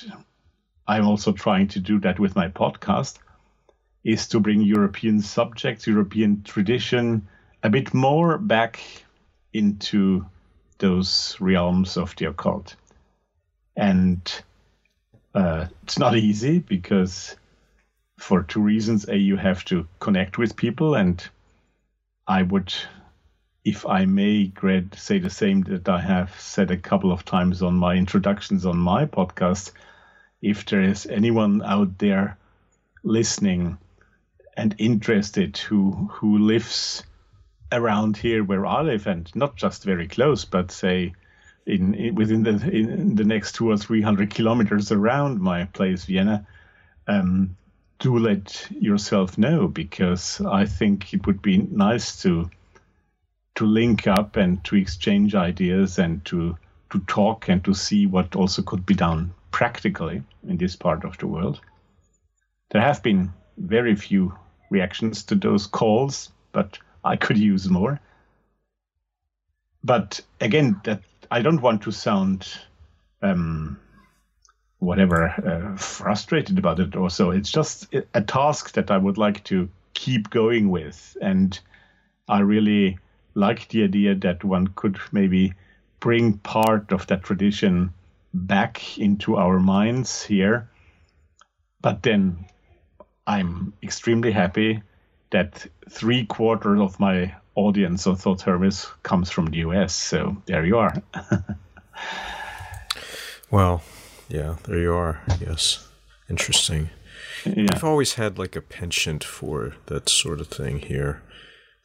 I'm 0.87 1.07
also 1.07 1.33
trying 1.33 1.69
to 1.69 1.81
do 1.81 2.01
that 2.01 2.19
with 2.19 2.35
my 2.35 2.49
podcast, 2.49 3.19
is 4.03 4.27
to 4.29 4.41
bring 4.41 4.63
European 4.63 5.21
subjects, 5.21 5.87
European 5.87 6.43
tradition, 6.43 7.29
a 7.63 7.71
bit 7.71 7.95
more 7.95 8.39
back 8.39 8.81
into 9.53 10.27
those 10.79 11.37
realms 11.39 11.97
of 11.97 12.17
the 12.17 12.25
occult 12.25 12.75
and 13.77 14.43
uh, 15.35 15.66
it's 15.83 15.99
not 15.99 16.16
easy 16.16 16.59
because 16.59 17.37
for 18.18 18.43
two 18.43 18.61
reasons. 18.61 19.09
A 19.09 19.16
you 19.16 19.37
have 19.37 19.64
to 19.66 19.87
connect 20.01 20.39
with 20.39 20.57
people. 20.57 20.95
And 20.95 21.23
i 22.29 22.43
would 22.43 22.73
if 23.64 23.85
i 23.87 24.05
may 24.05 24.47
Greg, 24.47 24.95
say 24.97 25.18
the 25.18 25.31
same 25.31 25.62
that 25.62 25.89
i 25.89 26.01
have 26.01 26.39
said 26.41 26.70
a 26.70 26.77
couple 26.77 27.11
of 27.12 27.25
times 27.25 27.62
on 27.62 27.75
my 27.75 27.95
introductions 27.97 28.66
on 28.66 28.79
my 28.79 29.07
podcast. 29.07 29.73
If 30.41 30.66
there 30.66 30.83
is 30.83 31.07
anyone 31.07 31.62
out 31.62 31.99
there 31.99 32.37
listening 33.05 33.79
and 34.57 34.75
interested 34.79 35.57
who 35.59 36.09
who 36.12 36.39
lives 36.39 37.03
around 37.73 38.16
here 38.16 38.45
where 38.45 38.66
i 38.66 38.83
live 38.83 39.07
and 39.07 39.35
not 39.35 39.57
just 39.57 39.83
very 39.83 40.07
close 40.07 40.45
but 40.45 40.70
say 40.70 41.14
in, 41.67 41.95
in 41.95 42.15
within 42.15 42.43
the 42.43 42.71
in 42.71 43.15
the 43.15 43.25
next 43.25 43.55
two 43.55 43.71
or 43.71 43.77
three 43.77 44.03
hundred 44.03 44.31
kilometers 44.35 44.93
around 44.93 45.41
my 45.41 45.65
place, 45.67 46.05
Vienna, 46.05 46.47
um, 47.07 47.57
do 47.99 48.19
let 48.19 48.67
yourself 48.71 49.39
know 49.39 49.69
because 49.69 50.41
I 50.41 50.67
think 50.67 51.15
it 51.15 51.27
would 51.27 51.41
be 51.41 51.59
nice 51.59 52.21
to 52.23 52.51
to 53.55 53.67
link 53.67 54.07
up 54.07 54.37
and 54.37 54.63
to 54.65 54.77
exchange 54.77 55.35
ideas 55.35 55.99
and 55.99 56.25
to 56.27 56.57
to 56.91 56.99
talk 57.01 57.49
and 57.49 57.65
to 57.65 57.75
see 57.75 58.07
what 58.07 58.37
also 58.37 58.63
could 58.63 58.85
be 58.85 58.95
done 58.95 59.33
practically 59.51 60.23
in 60.49 60.57
this 60.57 60.77
part 60.77 61.05
of 61.05 61.17
the 61.19 61.27
world. 61.27 61.61
There 62.71 62.83
have 62.83 63.03
been 63.03 63.33
very 63.57 63.95
few 63.95 64.37
reactions 64.71 65.23
to 65.25 65.35
those 65.35 65.67
calls, 65.67 66.31
but 66.53 66.79
I 67.05 67.17
could 67.17 67.39
use 67.39 67.69
more. 67.69 68.01
But 69.85 70.21
again, 70.41 70.81
that 70.85 71.03
I 71.33 71.41
don't 71.41 71.62
want 71.62 71.80
to 71.85 71.93
sound 71.93 72.47
um, 73.22 73.80
whatever 74.80 75.28
uh, 75.28 75.78
frustrated 75.78 76.59
about 76.59 76.78
it 76.78 76.95
or 76.95 77.09
so. 77.09 77.30
It's 77.30 77.51
just 77.51 77.89
a 78.12 78.20
task 78.20 78.72
that 78.72 78.91
I 78.91 78.99
would 78.99 79.16
like 79.16 79.43
to 79.45 79.70
keep 79.95 80.28
going 80.28 80.68
with, 80.68 81.16
and 81.22 81.59
I 82.28 82.41
really 82.41 82.99
like 83.35 83.66
the 83.68 83.83
idea 83.85 84.14
that 84.16 84.45
one 84.45 84.66
could 84.76 84.99
maybe 85.11 85.55
bring 86.01 86.37
part 86.37 86.93
of 86.93 87.07
that 87.07 87.22
tradition 87.22 87.95
back 88.35 88.99
into 88.99 89.37
our 89.37 89.59
minds 89.59 90.22
here. 90.22 90.68
But 91.80 92.03
then 92.03 92.45
I'm 93.26 93.72
extremely 93.83 94.33
happy 94.33 94.83
that 95.30 95.66
three 95.89 96.26
quarters 96.26 96.78
of 96.78 97.01
my 97.01 97.35
audience 97.55 98.07
of 98.07 98.21
Thoth-Hermes 98.21 98.87
comes 99.03 99.31
from 99.31 99.47
the 99.47 99.59
US. 99.59 99.95
So 99.95 100.37
there 100.47 100.65
you 100.65 100.79
are. 100.79 100.95
well, 103.51 103.83
yeah, 104.29 104.57
there 104.65 104.79
you 104.79 104.95
are. 104.95 105.21
Yes. 105.41 105.89
Interesting. 106.31 106.91
Yeah. 107.45 107.67
I've 107.73 107.85
always 107.85 108.15
had 108.15 108.39
like 108.39 108.57
a 108.57 108.63
penchant 108.63 109.25
for 109.25 109.75
that 109.87 110.09
sort 110.09 110.41
of 110.41 110.49
thing 110.49 110.79
here. 110.79 111.23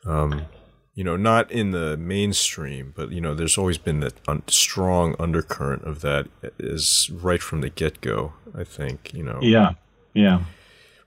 Um, 0.06 0.46
you 0.94 1.04
know, 1.04 1.18
not 1.18 1.52
in 1.52 1.72
the 1.72 1.96
mainstream, 1.98 2.94
but 2.96 3.12
you 3.12 3.22
know, 3.22 3.36
there's 3.36 3.58
always 3.58 3.78
been 3.78 4.00
that 4.00 4.14
un- 4.28 4.44
strong 4.48 5.16
undercurrent 5.20 5.84
of 5.84 6.02
that 6.02 6.28
is 6.58 7.12
right 7.14 7.42
from 7.42 7.62
the 7.62 7.70
get 7.70 8.02
go. 8.02 8.34
I 8.56 8.64
think 8.64 9.14
you 9.14 9.24
know. 9.24 9.40
Yeah, 9.42 9.74
yeah. 10.14 10.46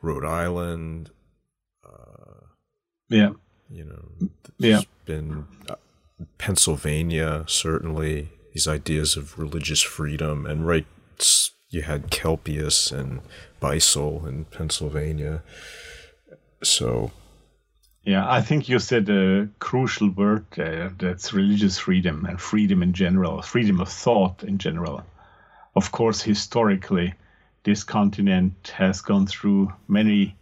Rhode 0.03 0.25
Island. 0.25 1.11
Uh, 1.85 2.47
yeah. 3.09 3.31
You 3.71 3.85
know, 3.85 4.29
yeah. 4.59 4.81
been 5.07 5.47
uh, 5.69 5.77
Pennsylvania 6.39 7.45
certainly 7.47 8.31
these 8.53 8.67
ideas 8.67 9.17
of 9.17 9.39
religious 9.39 9.81
freedom 9.81 10.45
and 10.45 10.67
right 10.67 10.87
you 11.69 11.83
had 11.83 12.11
Kelpius 12.11 12.91
and 12.91 13.21
Beissel 13.61 14.27
in 14.27 14.45
Pennsylvania. 14.47 15.43
So 16.63 17.13
yeah, 18.03 18.29
I 18.29 18.41
think 18.41 18.69
you 18.69 18.79
said 18.79 19.09
a 19.09 19.49
crucial 19.59 20.11
word 20.11 20.47
there. 20.57 20.93
That's 20.99 21.33
religious 21.33 21.79
freedom 21.79 22.25
and 22.25 22.41
freedom 22.41 22.83
in 22.83 22.93
general, 22.93 23.43
freedom 23.43 23.81
of 23.81 23.89
thought 23.89 24.43
in 24.43 24.59
general. 24.59 25.05
Of 25.77 25.93
course, 25.93 26.23
historically, 26.23 27.15
this 27.63 27.85
continent 27.85 28.73
has 28.75 29.01
gone 29.01 29.27
through 29.27 29.73
many 29.87 30.35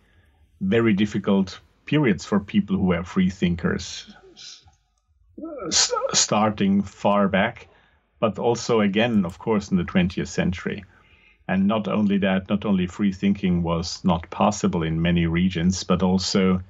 very 0.61 0.95
difficult 0.95 1.61
periods 1.89 2.27
for 2.27 2.39
people 2.39 2.77
who 2.77 2.85
were 2.85 3.03
free 3.03 3.31
thinkers, 3.31 4.15
starting 6.13 6.83
far 6.83 7.29
back, 7.29 7.67
but 8.21 8.39
also 8.39 8.81
again, 8.81 9.25
of 9.25 9.39
course, 9.39 9.71
in 9.71 9.79
the 9.79 9.85
20th 9.85 10.29
century. 10.29 10.85
And 11.49 11.67
not 11.67 11.89
only 11.89 12.19
that, 12.19 12.51
not 12.51 12.67
only 12.67 12.87
free 12.87 13.13
thinking 13.13 13.63
was 13.63 14.05
not 14.05 14.29
possible 14.29 14.83
in 14.83 15.01
many 15.01 15.25
regions, 15.27 15.83
but 15.83 16.03
also 16.03 16.61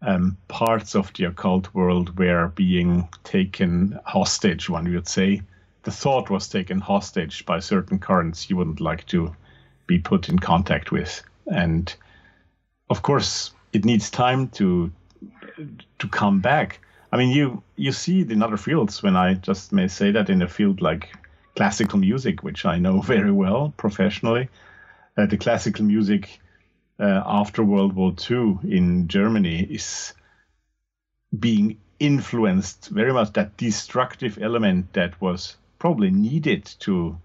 um, 0.00 0.36
parts 0.48 0.96
of 0.96 1.12
the 1.12 1.24
occult 1.24 1.72
world 1.72 2.18
were 2.18 2.48
being 2.48 3.08
taken 3.22 4.00
hostage, 4.04 4.68
one 4.68 4.92
would 4.92 5.06
say. 5.06 5.42
The 5.84 5.92
thought 5.92 6.30
was 6.30 6.48
taken 6.48 6.80
hostage 6.80 7.46
by 7.46 7.60
certain 7.60 8.00
currents 8.00 8.50
you 8.50 8.56
wouldn't 8.56 8.80
like 8.80 9.06
to 9.06 9.36
be 9.86 10.00
put 10.00 10.28
in 10.28 10.40
contact 10.40 10.90
with. 10.90 11.22
And 11.46 11.94
of 12.90 13.02
course, 13.02 13.52
it 13.72 13.84
needs 13.84 14.10
time 14.10 14.48
to 14.48 14.92
to 15.98 16.08
come 16.08 16.40
back. 16.40 16.80
I 17.10 17.16
mean, 17.16 17.30
you 17.30 17.62
you 17.76 17.92
see 17.92 18.20
it 18.20 18.30
in 18.30 18.42
other 18.42 18.56
fields. 18.56 19.02
When 19.02 19.16
I 19.16 19.34
just 19.34 19.72
may 19.72 19.88
say 19.88 20.12
that 20.12 20.30
in 20.30 20.42
a 20.42 20.48
field 20.48 20.80
like 20.80 21.12
classical 21.56 21.98
music, 21.98 22.42
which 22.42 22.64
I 22.64 22.78
know 22.78 23.00
very 23.14 23.32
well 23.32 23.72
professionally, 23.76 24.48
uh, 25.16 25.26
the 25.26 25.36
classical 25.36 25.84
music 25.84 26.40
uh, 26.98 27.22
after 27.24 27.62
World 27.62 27.94
War 27.94 28.14
II 28.30 28.58
in 28.64 29.08
Germany 29.08 29.62
is 29.62 30.14
being 31.38 31.78
influenced 31.98 32.88
very 32.88 33.12
much 33.12 33.32
that 33.34 33.56
destructive 33.56 34.38
element 34.42 34.92
that 34.92 35.20
was 35.20 35.56
probably 35.78 36.10
needed 36.10 36.64
to 36.80 37.16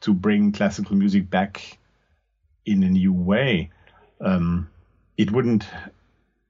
to 0.00 0.12
bring 0.12 0.52
classical 0.52 0.94
music 0.94 1.30
back 1.30 1.78
in 2.64 2.82
a 2.82 2.88
new 2.88 3.12
way. 3.12 3.70
Um, 4.20 4.68
it 5.16 5.30
wouldn't 5.30 5.64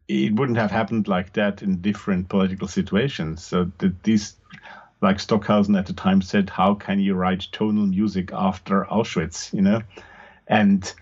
it 0.09 0.35
wouldn't 0.35 0.59
have 0.59 0.71
happened 0.71 1.09
like 1.09 1.33
that 1.33 1.63
in 1.63 1.81
different 1.81 2.29
political 2.29 2.69
situations. 2.69 3.45
So 3.45 3.71
that 3.79 4.03
these, 4.03 4.37
like 5.01 5.19
Stockhausen 5.21 5.77
at 5.77 5.87
the 5.87 5.93
time 5.93 6.23
said, 6.23 6.51
how 6.51 6.75
can 6.75 6.99
you 7.01 7.15
write 7.15 7.49
tonal 7.53 7.87
music 7.87 8.31
after 8.33 8.85
Auschwitz? 8.85 9.53
You 9.53 9.63
know, 9.63 9.81
and 10.47 10.93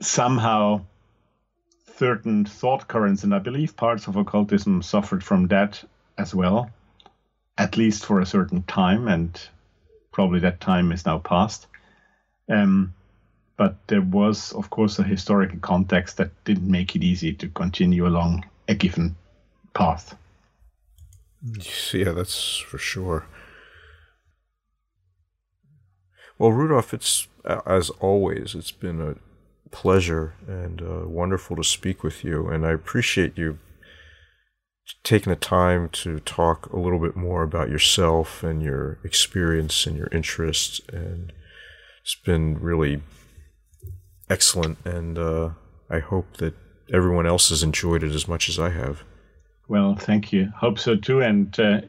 somehow 0.00 0.84
certain 1.96 2.44
thought 2.44 2.88
currents, 2.88 3.22
and 3.22 3.34
I 3.34 3.38
believe 3.38 3.76
parts 3.76 4.08
of 4.08 4.16
occultism 4.16 4.82
suffered 4.82 5.22
from 5.22 5.46
that 5.48 5.82
as 6.18 6.34
well, 6.34 6.70
at 7.56 7.76
least 7.76 8.04
for 8.04 8.20
a 8.20 8.26
certain 8.26 8.62
time, 8.64 9.06
and 9.06 9.40
probably 10.10 10.40
that 10.40 10.60
time 10.60 10.90
is 10.92 11.06
now 11.06 11.18
past. 11.18 11.66
Um, 12.48 12.94
but 13.56 13.76
there 13.86 14.02
was, 14.02 14.52
of 14.52 14.70
course, 14.70 14.98
a 14.98 15.04
historical 15.04 15.58
context 15.60 16.16
that 16.16 16.30
didn't 16.44 16.70
make 16.70 16.96
it 16.96 17.04
easy 17.04 17.32
to 17.34 17.48
continue 17.48 18.06
along 18.06 18.44
a 18.68 18.74
given 18.74 19.14
path. 19.74 20.16
Yeah, 21.92 22.12
that's 22.12 22.56
for 22.56 22.78
sure. 22.78 23.26
Well, 26.38 26.52
Rudolf, 26.52 26.92
it's 26.94 27.28
as 27.66 27.90
always, 27.90 28.54
it's 28.54 28.70
been 28.70 29.00
a 29.00 29.16
pleasure 29.70 30.34
and 30.48 30.80
uh, 30.80 31.08
wonderful 31.08 31.56
to 31.56 31.64
speak 31.64 32.02
with 32.02 32.24
you. 32.24 32.48
And 32.48 32.66
I 32.66 32.72
appreciate 32.72 33.36
you 33.36 33.58
taking 35.02 35.30
the 35.30 35.38
time 35.38 35.88
to 35.88 36.20
talk 36.20 36.72
a 36.72 36.78
little 36.78 36.98
bit 36.98 37.16
more 37.16 37.42
about 37.42 37.70
yourself 37.70 38.42
and 38.42 38.62
your 38.62 38.98
experience 39.04 39.86
and 39.86 39.96
your 39.96 40.08
interests. 40.12 40.80
And 40.92 41.32
it's 42.02 42.16
been 42.16 42.58
really 42.58 43.02
excellent. 44.28 44.78
And 44.84 45.18
uh, 45.18 45.50
I 45.90 46.00
hope 46.00 46.36
that 46.38 46.54
everyone 46.92 47.26
else 47.26 47.48
has 47.48 47.62
enjoyed 47.62 48.02
it 48.02 48.12
as 48.12 48.28
much 48.28 48.48
as 48.48 48.58
I 48.58 48.70
have. 48.70 49.02
Well, 49.68 49.96
thank 49.96 50.32
you. 50.32 50.52
Hope 50.56 50.78
so 50.78 50.96
too. 50.96 51.22
And 51.22 51.58
uh, 51.58 51.80